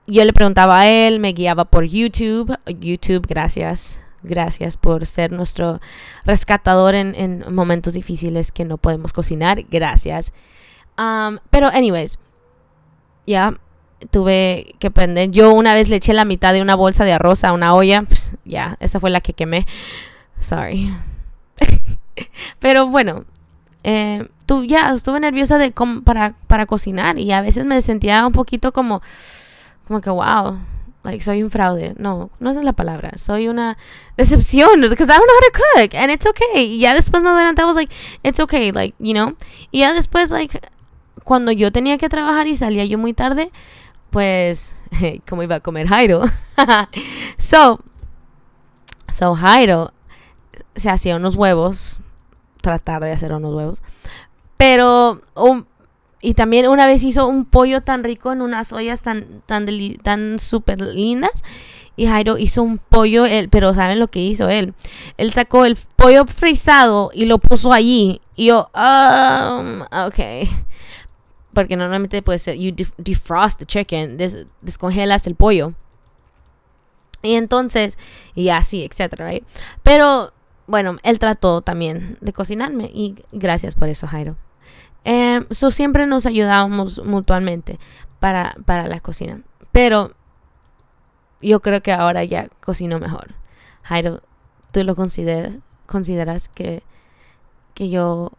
Yo 0.08 0.26
le 0.26 0.34
preguntaba 0.34 0.80
a 0.80 0.90
él, 0.90 1.20
me 1.20 1.34
guiaba 1.34 1.66
por 1.66 1.86
YouTube. 1.86 2.58
YouTube, 2.66 3.26
gracias. 3.28 4.02
Gracias 4.24 4.78
por 4.78 5.06
ser 5.06 5.32
nuestro 5.32 5.80
rescatador 6.26 6.96
en, 6.96 7.46
momentos 7.54 7.94
difíciles 7.94 8.52
que 8.52 8.66
no 8.66 8.78
podemos 8.78 9.14
cocinar. 9.14 9.64
Gracias. 9.70 10.34
Pero, 11.50 11.68
anyways, 11.68 12.20
ya 13.26 13.60
tuve 14.10 14.76
que 14.80 14.88
aprender. 14.88 15.32
Yo 15.32 15.54
una 15.54 15.74
vez 15.74 15.90
le 15.90 15.98
eché 15.98 16.14
la 16.14 16.26
mitad 16.26 16.54
de 16.54 16.62
una 16.62 16.76
bolsa 16.76 17.06
de 17.06 17.14
arroz 17.14 17.44
a 17.44 17.54
una 17.54 17.74
olla. 17.74 18.04
Pues, 18.04 18.36
ya, 18.46 18.78
esa 18.80 19.00
fue 19.00 19.10
la 19.10 19.22
que 19.22 19.34
quemé. 19.34 19.66
Sorry. 20.40 20.94
pero 22.60 22.88
bueno, 22.88 23.26
eh, 23.84 24.28
tú, 24.46 24.64
ya 24.64 24.92
estuve 24.92 25.20
nerviosa 25.20 25.58
de 25.58 25.74
para, 26.04 26.34
para 26.48 26.66
cocinar 26.66 27.20
y 27.20 27.32
a 27.32 27.42
veces 27.42 27.66
me 27.66 27.82
sentía 27.82 28.26
un 28.26 28.34
poquito 28.34 28.72
como, 28.72 29.02
como 29.88 30.02
que, 30.02 30.10
wow, 30.10 30.60
like 31.04 31.24
soy 31.24 31.44
un 31.44 31.50
fraude. 31.50 31.96
No, 31.98 32.30
no 32.40 32.50
es 32.50 32.58
la 32.64 32.74
palabra. 32.74 33.14
Soy 33.18 33.48
una 33.48 33.78
decepción 34.18 34.82
because 34.90 35.12
I 35.12 35.18
don't 35.18 35.26
know 35.26 35.36
how 35.36 35.52
to 35.52 35.90
cook 35.90 35.96
and 35.96 36.12
it's 36.12 36.26
okay. 36.26 36.76
Y 36.76 36.80
ya 36.80 36.94
después 36.94 37.24
más 37.24 37.34
adelante 37.34 37.62
I 37.62 37.66
was 37.66 37.76
like, 37.76 37.94
it's 38.24 38.40
okay, 38.40 38.72
like, 38.72 38.96
you 39.00 39.14
know. 39.14 39.36
Y 39.72 39.80
ya 39.80 39.94
después, 39.94 40.32
like, 40.32 40.60
cuando 41.24 41.52
yo 41.52 41.72
tenía 41.72 41.98
que 41.98 42.10
trabajar 42.10 42.48
y 42.48 42.56
salía 42.56 42.86
yo 42.86 42.98
muy 42.98 43.14
tarde, 43.14 43.52
pues, 44.12 44.76
¿cómo 45.28 45.42
iba 45.42 45.56
a 45.56 45.60
comer 45.60 45.88
Jairo? 45.88 46.22
so, 47.38 47.80
so 49.10 49.36
Jairo 49.36 49.92
se 50.76 50.90
hacía 50.90 51.16
unos 51.16 51.36
huevos 51.36 52.00
tratar 52.62 53.04
de 53.04 53.12
hacer 53.12 53.34
unos 53.34 53.54
huevos. 53.54 53.82
Pero, 54.58 55.22
y 56.22 56.36
también 56.36 56.68
una 56.68 56.88
vez 56.88 57.04
hizo 57.04 57.28
un 57.28 57.46
pollo 57.46 57.82
tan 57.82 58.04
rico 58.04 58.32
en 58.32 58.42
unas 58.42 58.72
ollas 58.72 59.02
tan, 59.02 59.42
tan, 59.46 59.68
tan 60.04 60.40
súper 60.40 60.80
lindas. 60.80 61.44
Y 61.98 62.08
Jairo 62.08 62.38
hizo 62.38 62.64
un 62.64 62.78
pollo, 62.78 63.26
él, 63.26 63.50
pero 63.50 63.74
¿saben 63.74 64.00
lo 64.00 64.08
que 64.08 64.20
hizo 64.20 64.48
él? 64.48 64.74
Él 65.18 65.34
sacó 65.34 65.66
el 65.66 65.78
pollo 65.96 66.26
frisado 66.26 67.12
y 67.14 67.26
lo 67.26 67.38
puso 67.38 67.74
allí. 67.74 68.22
Y 68.36 68.48
yo, 68.48 68.70
um, 68.74 69.82
ok. 69.82 70.48
Porque 71.54 71.76
normalmente 71.76 72.22
puede 72.22 72.40
ser, 72.40 72.58
you 72.58 72.74
defrost 72.98 73.60
the 73.60 73.66
chicken, 73.66 74.18
descongelas 74.62 75.28
el 75.28 75.36
pollo. 75.36 75.74
Y 77.22 77.36
entonces, 77.36 77.98
y 78.36 78.50
así, 78.50 78.84
etcétera? 78.84 79.32
Pero 79.84 80.34
bueno, 80.68 80.98
él 81.04 81.20
trató 81.20 81.62
también 81.62 82.18
de 82.22 82.34
cocinarme 82.34 82.90
y 82.94 83.16
gracias 83.32 83.76
por 83.76 83.90
eso, 83.90 84.08
Jairo. 84.08 84.38
Eh, 85.04 85.46
siempre 85.52 86.08
nos 86.08 86.26
ayudábamos 86.26 87.04
mutuamente 87.04 87.80
para, 88.20 88.56
para 88.66 88.88
la 88.88 89.00
cocina. 89.00 89.42
Pero 89.72 90.14
yo 91.42 91.62
creo 91.62 91.82
que 91.82 91.92
ahora 91.92 92.24
ya 92.24 92.48
cocino 92.62 93.00
mejor. 93.00 93.36
Jairo, 93.84 94.22
¿tú 94.72 94.84
lo 94.84 94.96
consideras, 94.96 95.58
consideras 95.88 96.50
que, 96.50 96.84
que, 97.74 97.90
yo, 97.90 98.32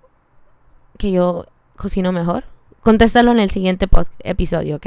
que 0.98 1.10
yo 1.10 1.46
cocino 1.76 2.12
mejor? 2.12 2.44
Contéstalo 2.82 3.30
en 3.30 3.38
el 3.38 3.50
siguiente 3.50 3.88
episodio, 4.20 4.76
¿ok? 4.76 4.86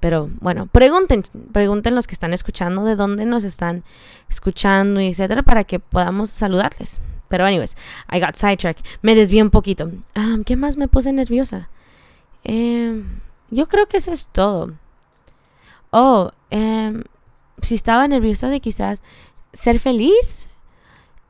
Pero 0.00 0.30
bueno, 0.40 0.66
pregunten, 0.66 1.22
pregunten 1.52 1.94
los 1.94 2.08
que 2.08 2.14
están 2.14 2.32
escuchando 2.32 2.84
de 2.84 2.96
dónde 2.96 3.24
nos 3.24 3.44
están 3.44 3.84
escuchando 4.28 5.00
y 5.00 5.08
etcétera 5.08 5.42
para 5.42 5.62
que 5.62 5.78
podamos 5.78 6.30
saludarles. 6.30 7.00
Pero 7.28 7.44
anyways, 7.44 7.76
I 8.10 8.18
got 8.18 8.34
sidetracked. 8.34 8.84
Me 9.00 9.14
desvié 9.14 9.42
un 9.42 9.50
poquito. 9.50 9.92
Ah, 10.14 10.38
¿Qué 10.44 10.56
más 10.56 10.76
me 10.76 10.88
puse 10.88 11.12
nerviosa? 11.12 11.68
Em, 12.44 13.20
yo 13.50 13.68
creo 13.68 13.86
que 13.86 13.98
eso 13.98 14.10
es 14.12 14.26
todo. 14.26 14.72
Oh, 15.90 16.30
em, 16.50 17.04
si 17.60 17.74
estaba 17.74 18.08
nerviosa 18.08 18.48
de 18.48 18.60
quizás 18.60 19.02
ser 19.52 19.78
feliz. 19.78 20.48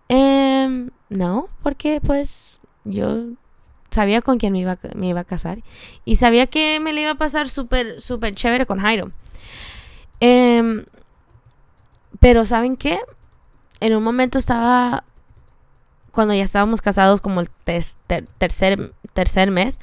Em, 0.09 0.91
no, 1.09 1.49
porque 1.63 2.01
pues 2.01 2.61
yo 2.85 3.35
sabía 3.93 4.23
con 4.23 4.39
quién 4.39 4.53
me 4.53 4.61
iba, 4.61 4.79
me 4.95 5.09
iba 5.09 5.21
a 5.21 5.25
casar 5.25 5.59
y 6.05 6.17
sabía 6.17 6.47
que 6.47 6.81
me 6.81 6.93
le 6.93 7.03
iba 7.03 7.13
a 7.13 7.17
pasar 7.17 7.49
súper, 7.49 8.01
súper 8.01 8.35
chévere 8.35 8.67
con 8.67 8.81
Jairo. 8.81 9.13
Em, 10.21 10.85
pero 12.21 12.45
¿saben 12.45 12.77
qué? 12.77 13.01
En 13.81 13.95
un 13.95 14.03
momento 14.03 14.39
estaba, 14.39 15.05
cuando 16.13 16.35
ya 16.35 16.45
estábamos 16.45 16.81
casados 16.81 17.21
como 17.21 17.41
el 17.41 17.51
tercer, 17.51 18.27
tercer 18.39 19.51
mes, 19.51 19.81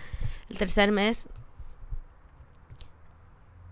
el 0.50 0.58
tercer 0.58 0.92
mes, 0.92 1.28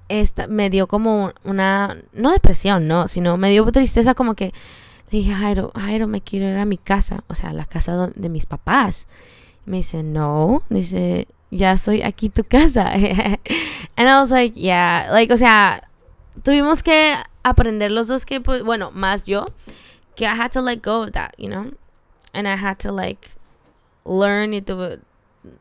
esta, 0.09 0.47
me 0.47 0.69
dio 0.69 0.87
como 0.87 1.33
una, 1.43 1.97
no 2.13 2.31
depresión, 2.31 2.87
no, 2.87 3.07
sino 3.07 3.37
me 3.37 3.49
dio 3.49 3.65
tristeza 3.71 4.13
como 4.13 4.35
que 4.35 4.53
le 5.09 5.19
dije, 5.19 5.33
Jairo, 5.33 5.71
Jairo, 5.73 6.07
me 6.07 6.21
quiero 6.21 6.49
ir 6.49 6.57
a 6.57 6.65
mi 6.65 6.77
casa, 6.77 7.23
o 7.27 7.35
sea, 7.35 7.51
a 7.51 7.53
la 7.53 7.65
casa 7.65 8.07
de 8.13 8.29
mis 8.29 8.45
papás. 8.45 9.07
Me 9.67 9.77
dice, 9.77 10.01
no. 10.01 10.63
Dice, 10.69 11.27
ya 11.51 11.75
soy 11.77 12.01
aquí 12.01 12.29
tu 12.29 12.43
casa. 12.45 12.89
And 13.97 14.07
I 14.07 14.19
was 14.19 14.31
like, 14.31 14.53
yeah. 14.55 15.09
Like, 15.11 15.31
o 15.31 15.35
sea, 15.35 15.81
tuvimos 16.41 16.81
que 16.81 17.17
aprender 17.43 17.91
los 17.91 18.07
dos 18.07 18.25
que, 18.25 18.39
pues, 18.39 18.63
bueno, 18.63 18.91
más 18.91 19.25
yo, 19.25 19.45
que 20.15 20.25
I 20.25 20.35
had 20.35 20.51
to 20.53 20.61
let 20.61 20.81
go 20.81 21.03
of 21.03 21.11
that, 21.11 21.35
you 21.37 21.49
know? 21.49 21.71
And 22.33 22.47
I 22.47 22.55
had 22.55 22.79
to, 22.79 22.93
like, 22.93 23.31
learn 24.05 24.53
y 24.53 24.61
tuve, 24.61 25.01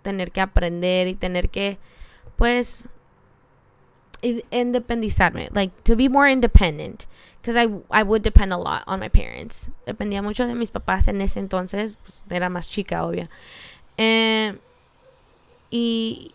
tener 0.04 0.30
que 0.30 0.40
aprender 0.40 1.08
y 1.08 1.14
tener 1.14 1.50
que, 1.50 1.78
pues, 2.36 2.86
independizarme. 4.22 5.48
Like, 5.52 5.72
to 5.82 5.96
be 5.96 6.08
more 6.08 6.28
independent. 6.28 7.08
Because 7.40 7.56
I, 7.56 7.68
I 7.90 8.02
would 8.04 8.22
depend 8.22 8.52
a 8.52 8.56
lot 8.56 8.82
on 8.86 9.00
my 9.00 9.08
parents. 9.08 9.68
Dependía 9.84 10.22
mucho 10.22 10.46
de 10.46 10.54
mis 10.54 10.70
papás 10.70 11.08
en 11.08 11.20
ese 11.20 11.40
entonces. 11.40 11.96
Pues, 12.02 12.24
era 12.30 12.48
más 12.48 12.68
chica, 12.68 13.04
obvio. 13.04 13.28
Eh, 13.96 14.58
y, 15.70 16.32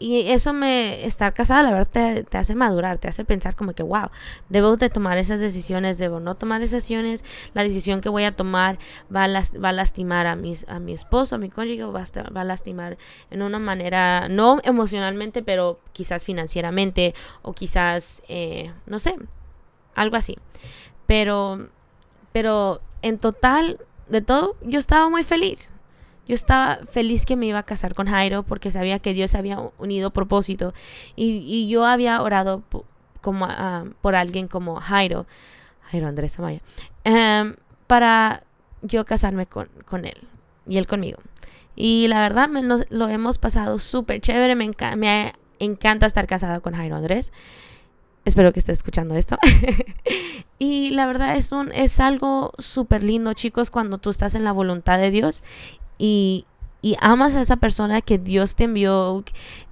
y 0.00 0.30
eso 0.30 0.54
me, 0.54 1.04
estar 1.04 1.34
casada, 1.34 1.62
la 1.62 1.70
verdad, 1.72 2.24
te, 2.26 2.38
hace 2.38 2.54
madurar, 2.54 2.96
te 2.96 3.06
hace 3.06 3.22
pensar 3.26 3.54
como 3.54 3.74
que, 3.74 3.82
wow, 3.82 4.08
debo 4.48 4.78
de 4.78 4.88
tomar 4.88 5.18
esas 5.18 5.40
decisiones, 5.40 5.98
debo 5.98 6.20
no 6.20 6.36
tomar 6.36 6.62
esas 6.62 6.82
decisiones, 6.82 7.22
la 7.52 7.62
decisión 7.62 8.00
que 8.00 8.08
voy 8.08 8.24
a 8.24 8.34
tomar 8.34 8.78
va 9.14 9.24
a, 9.24 9.28
va 9.28 9.68
a 9.68 9.72
lastimar 9.72 10.26
a, 10.26 10.36
mis, 10.36 10.66
a 10.68 10.78
mi 10.78 10.94
esposo, 10.94 11.34
a 11.34 11.38
mi 11.38 11.50
cónyuge, 11.50 11.84
va 11.84 12.00
a, 12.02 12.30
va 12.30 12.40
a 12.40 12.44
lastimar 12.44 12.96
en 13.30 13.42
una 13.42 13.58
manera, 13.58 14.28
no 14.30 14.60
emocionalmente, 14.64 15.42
pero 15.42 15.80
quizás 15.92 16.24
financieramente 16.24 17.14
o 17.42 17.52
quizás, 17.52 18.22
eh, 18.28 18.72
no 18.86 18.98
sé, 18.98 19.16
algo 19.94 20.16
así. 20.16 20.38
Pero, 21.06 21.68
pero 22.32 22.80
en 23.02 23.18
total, 23.18 23.78
de 24.08 24.22
todo, 24.22 24.56
yo 24.62 24.78
estaba 24.78 25.10
muy 25.10 25.24
feliz. 25.24 25.74
Yo 26.30 26.34
estaba 26.34 26.76
feliz 26.86 27.26
que 27.26 27.34
me 27.34 27.46
iba 27.46 27.58
a 27.58 27.64
casar 27.64 27.92
con 27.92 28.06
Jairo 28.06 28.44
porque 28.44 28.70
sabía 28.70 29.00
que 29.00 29.14
Dios 29.14 29.34
había 29.34 29.58
unido 29.78 30.12
propósito 30.12 30.72
y, 31.16 31.68
yo 31.68 31.84
había 31.84 32.22
orado 32.22 32.62
como, 33.20 33.48
por 34.00 34.14
alguien 34.14 34.46
como 34.46 34.76
Jairo, 34.76 35.26
Jairo 35.90 36.06
Andrés 36.06 36.38
Amaya, 36.38 36.60
em, 37.02 37.56
para 37.88 38.44
yo 38.80 39.04
casarme 39.04 39.46
con, 39.46 40.04
él 40.04 40.18
y 40.68 40.78
él 40.78 40.86
conmigo. 40.86 41.18
Y 41.74 42.06
la 42.06 42.20
verdad 42.20 42.48
me, 42.48 42.62
lo 42.62 43.08
hemos 43.08 43.38
pasado 43.38 43.80
súper 43.80 44.20
chévere, 44.20 44.54
me, 44.54 44.70
me 44.96 45.34
encanta 45.58 46.06
estar 46.06 46.28
casada 46.28 46.60
con 46.60 46.74
Jairo 46.74 46.94
Andrés. 46.94 47.32
Espero 48.30 48.52
que 48.52 48.60
esté 48.60 48.70
escuchando 48.70 49.16
esto. 49.16 49.36
y 50.60 50.90
la 50.90 51.08
verdad 51.08 51.34
es, 51.34 51.50
un, 51.50 51.72
es 51.72 51.98
algo 51.98 52.52
súper 52.58 53.02
lindo, 53.02 53.32
chicos, 53.32 53.72
cuando 53.72 53.98
tú 53.98 54.08
estás 54.08 54.36
en 54.36 54.44
la 54.44 54.52
voluntad 54.52 54.98
de 54.98 55.10
Dios 55.10 55.42
y, 55.98 56.46
amas 57.00 57.34
a 57.34 57.40
esa 57.40 57.56
persona 57.56 58.02
que 58.02 58.18
Dios 58.18 58.54
te 58.54 58.64
envió 58.64 59.24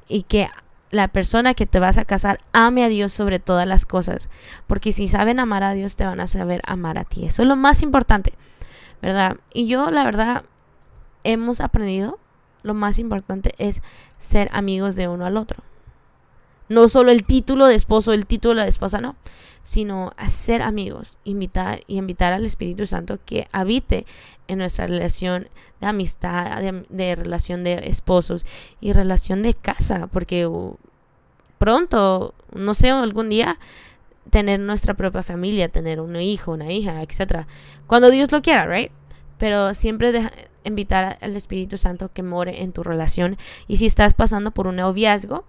y 0.09 0.23
que 0.25 0.49
la 0.91 1.07
persona 1.07 1.55
que 1.55 1.67
te 1.67 1.79
vas 1.79 1.99
a 1.99 2.05
casar 2.05 2.41
ame 2.53 2.83
a 2.83 2.89
Dios 2.89 3.13
sobre 3.13 3.39
todas 3.39 3.65
las 3.69 3.87
cosas. 3.87 4.29
Porque 4.67 4.91
si 4.91 5.07
saben 5.07 5.39
amar 5.39 5.63
a 5.63 5.75
Dios, 5.75 5.95
te 5.95 6.05
van 6.05 6.19
a 6.19 6.27
saber 6.27 6.61
amar 6.67 6.99
a 6.99 7.05
ti. 7.05 7.27
Eso 7.27 7.43
es 7.43 7.49
lo 7.49 7.55
más 7.55 7.83
importante, 7.83 8.33
¿verdad? 9.01 9.37
Y 9.55 9.69
yo, 9.69 9.93
la 9.93 10.03
verdad, 10.03 10.43
hemos 11.23 11.61
aprendido, 11.61 12.19
lo 12.65 12.75
más 12.75 12.99
importante 12.99 13.55
es 13.59 13.83
ser 14.17 14.49
amigos 14.53 14.97
de 14.97 15.07
uno 15.07 15.27
al 15.27 15.37
otro. 15.37 15.63
No 16.69 16.89
solo 16.89 17.11
el 17.11 17.25
título 17.25 17.67
de 17.67 17.75
esposo, 17.75 18.13
el 18.13 18.27
título 18.27 18.61
de 18.61 18.69
esposa, 18.69 19.01
no, 19.01 19.17
sino 19.63 20.13
hacer 20.17 20.63
amigos, 20.63 21.19
invitar 21.25 21.83
y 21.87 21.99
invitar 21.99 22.33
al 22.33 22.47
Espíritu 22.47 22.87
Santo 22.87 23.19
que 23.25 23.49
habite 23.53 24.07
en 24.47 24.59
nuestra 24.59 24.87
relación 24.87 25.49
de 25.81 25.87
amistad, 25.87 26.63
de, 26.89 27.17
relación 27.17 27.65
de 27.65 27.89
esposos 27.89 28.47
y 28.81 28.93
relación 28.93 29.43
de 29.43 29.55
casa, 29.55 30.07
porque 30.07 30.47
uh, 30.47 30.77
pronto, 31.59 32.35
no 32.55 32.73
sé, 32.75 32.91
algún 32.91 33.29
día 33.29 33.59
tener 34.31 34.61
nuestra 34.61 34.95
propia 34.95 35.23
familia, 35.23 35.69
tener 35.69 36.01
un 36.01 36.17
hijo, 36.17 36.53
una 36.53 36.73
hija, 36.73 37.03
etcétera, 37.03 37.47
cuando 37.87 38.11
Dios 38.11 38.33
lo 38.33 38.43
quiera, 38.43 38.67
right? 38.67 38.91
Pero 39.39 39.75
siempre 39.75 40.13
invitar 40.65 41.19
al 41.21 41.37
Espíritu 41.37 41.77
Santo 41.77 42.11
que 42.13 42.23
more 42.23 42.63
en 42.63 42.73
tu 42.73 42.83
relación 42.83 43.37
y 43.67 43.77
si 43.77 43.87
estás 43.87 44.15
pasando 44.15 44.51
por 44.51 44.67
un 44.67 44.77
noviazgo, 44.77 45.45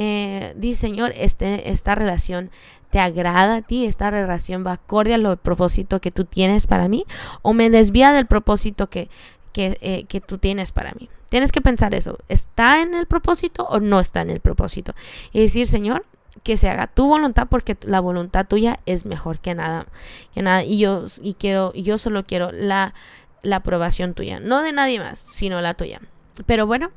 eh, 0.00 0.74
Señor, 0.74 1.12
este, 1.16 1.70
esta 1.70 1.94
relación 1.94 2.50
te 2.90 3.00
agrada 3.00 3.56
a 3.56 3.62
ti, 3.62 3.84
esta 3.84 4.10
relación 4.10 4.64
va 4.64 4.72
acorde 4.72 5.12
al 5.12 5.36
propósito 5.38 6.00
que 6.00 6.10
tú 6.12 6.24
tienes 6.24 6.66
para 6.66 6.88
mí 6.88 7.04
o 7.42 7.52
me 7.52 7.68
desvía 7.68 8.12
del 8.12 8.26
propósito 8.26 8.88
que, 8.88 9.10
que, 9.52 9.76
eh, 9.80 10.04
que 10.04 10.20
tú 10.20 10.38
tienes 10.38 10.70
para 10.70 10.92
mí. 10.92 11.10
Tienes 11.28 11.52
que 11.52 11.60
pensar 11.60 11.94
eso, 11.94 12.18
¿está 12.28 12.80
en 12.80 12.94
el 12.94 13.06
propósito 13.06 13.64
o 13.64 13.80
no 13.80 13.98
está 14.00 14.22
en 14.22 14.30
el 14.30 14.40
propósito? 14.40 14.94
Y 15.32 15.40
decir, 15.40 15.66
Señor, 15.66 16.06
que 16.44 16.56
se 16.56 16.68
haga 16.68 16.86
tu 16.86 17.08
voluntad 17.08 17.48
porque 17.50 17.76
la 17.82 17.98
voluntad 17.98 18.46
tuya 18.46 18.78
es 18.86 19.04
mejor 19.04 19.40
que 19.40 19.56
nada 19.56 19.86
que 20.32 20.42
nada 20.42 20.62
y 20.62 20.78
yo 20.78 21.04
y 21.20 21.34
quiero 21.34 21.72
yo 21.74 21.98
solo 21.98 22.24
quiero 22.24 22.52
la 22.52 22.94
la 23.42 23.56
aprobación 23.56 24.14
tuya 24.14 24.38
no 24.38 24.62
de 24.62 24.72
nadie 24.72 25.00
más 25.00 25.18
sino 25.18 25.60
la 25.60 25.74
tuya 25.74 26.00
pero 26.46 26.64
bueno 26.64 26.92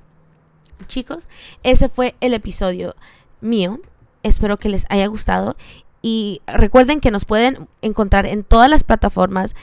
chicos, 0.87 1.27
ese 1.63 1.89
fue 1.89 2.15
el 2.21 2.33
episodio 2.33 2.95
mío. 3.41 3.79
Espero 4.23 4.57
que 4.57 4.69
les 4.69 4.85
haya 4.89 5.07
gustado. 5.07 5.55
Y 6.01 6.41
recuerden 6.47 6.99
que 6.99 7.11
nos 7.11 7.25
pueden 7.25 7.67
encontrar 7.81 8.25
en 8.25 8.43
todas 8.43 8.69
las 8.69 8.83
plataformas 8.83 9.55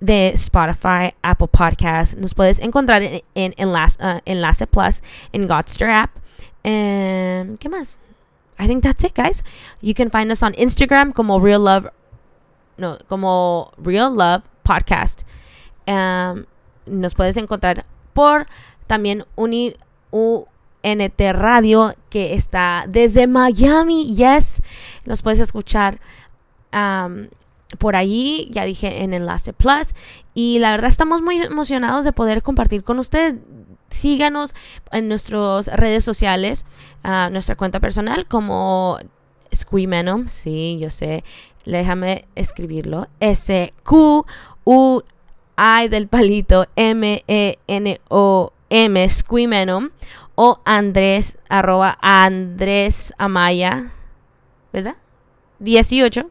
de 0.00 0.28
Spotify, 0.34 1.14
Apple 1.22 1.48
Podcasts. 1.48 2.16
Nos 2.16 2.34
puedes 2.34 2.58
encontrar 2.58 3.02
en, 3.02 3.22
Enlace, 3.34 3.98
uh, 4.04 4.20
Enlace, 4.24 4.66
Plus, 4.66 5.02
en 5.32 5.46
Godster 5.46 5.90
app. 5.90 6.10
Um, 6.64 7.56
¿Qué 7.58 7.68
más? 7.68 7.98
I 8.58 8.66
think 8.66 8.82
that's 8.82 9.04
it, 9.04 9.14
guys. 9.14 9.42
You 9.80 9.94
can 9.94 10.10
find 10.10 10.30
us 10.30 10.42
on 10.42 10.54
Instagram 10.54 11.12
como 11.12 11.40
Real 11.40 11.64
Love, 11.64 11.88
no, 12.78 12.98
como 13.08 13.72
Real 13.78 14.14
Love 14.14 14.42
Podcast. 14.62 15.22
Um, 15.86 16.46
nos 16.86 17.14
puedes 17.14 17.36
encontrar 17.36 17.84
por 18.12 18.46
también 18.86 19.24
unir, 19.36 19.78
NT 20.84 21.32
Radio 21.32 21.94
que 22.10 22.34
está 22.34 22.84
desde 22.86 23.26
Miami. 23.26 24.14
Yes, 24.14 24.62
los 25.04 25.22
puedes 25.22 25.40
escuchar 25.40 25.98
por 27.78 27.96
ahí, 27.96 28.48
ya 28.52 28.64
dije 28.64 29.02
en 29.02 29.14
Enlace 29.14 29.52
Plus. 29.52 29.94
Y 30.34 30.60
la 30.60 30.70
verdad 30.70 30.90
estamos 30.90 31.22
muy 31.22 31.40
emocionados 31.40 32.04
de 32.04 32.12
poder 32.12 32.42
compartir 32.42 32.84
con 32.84 32.98
ustedes. 32.98 33.36
Síganos 33.88 34.54
en 34.92 35.08
nuestras 35.08 35.68
redes 35.68 36.04
sociales, 36.04 36.66
nuestra 37.30 37.56
cuenta 37.56 37.80
personal 37.80 38.26
como 38.26 38.98
Squeemenom. 39.54 40.28
Sí, 40.28 40.78
yo 40.80 40.90
sé. 40.90 41.24
Déjame 41.64 42.26
escribirlo. 42.34 43.06
S-Q-U-I 43.20 44.28
del 45.88 46.08
palito 46.08 46.66
M-E-N-O-M. 46.74 47.48
Squeemenom 49.08 49.90
o 50.34 50.60
Andrés, 50.64 51.38
arroba 51.48 51.98
Andrés 52.00 53.12
Amaya, 53.18 53.92
¿verdad? 54.72 54.96
18. 55.60 56.28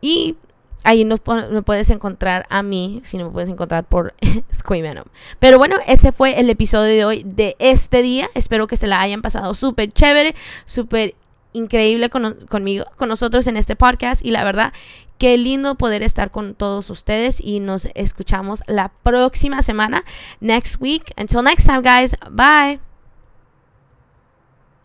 Y 0.00 0.36
ahí 0.84 1.04
nos, 1.04 1.20
me 1.50 1.62
puedes 1.62 1.90
encontrar 1.90 2.46
a 2.48 2.62
mí, 2.62 3.00
si 3.04 3.18
no 3.18 3.26
me 3.26 3.30
puedes 3.30 3.48
encontrar 3.48 3.84
por 3.84 4.14
Squeemenom. 4.52 5.04
Pero 5.38 5.58
bueno, 5.58 5.76
ese 5.86 6.12
fue 6.12 6.38
el 6.40 6.50
episodio 6.50 6.94
de 6.94 7.04
hoy, 7.04 7.22
de 7.24 7.56
este 7.58 8.02
día. 8.02 8.28
Espero 8.34 8.66
que 8.66 8.76
se 8.76 8.86
la 8.86 9.00
hayan 9.00 9.22
pasado 9.22 9.54
súper 9.54 9.92
chévere, 9.92 10.34
súper 10.64 11.14
increíble 11.52 12.10
conmigo, 12.10 12.84
con 12.96 13.08
nosotros 13.08 13.46
en 13.46 13.56
este 13.56 13.76
podcast. 13.76 14.24
Y 14.24 14.30
la 14.30 14.44
verdad, 14.44 14.72
qué 15.20 15.36
lindo 15.36 15.76
poder 15.76 16.02
estar 16.02 16.32
con 16.32 16.54
todos 16.56 16.90
ustedes. 16.90 17.40
Y 17.40 17.60
nos 17.60 17.86
escuchamos 17.94 18.64
la 18.66 18.88
próxima 18.88 19.62
semana, 19.62 20.04
next 20.40 20.80
week. 20.80 21.12
Until 21.16 21.44
next 21.44 21.66
time, 21.66 21.82
guys. 21.82 22.16
Bye. 22.30 22.89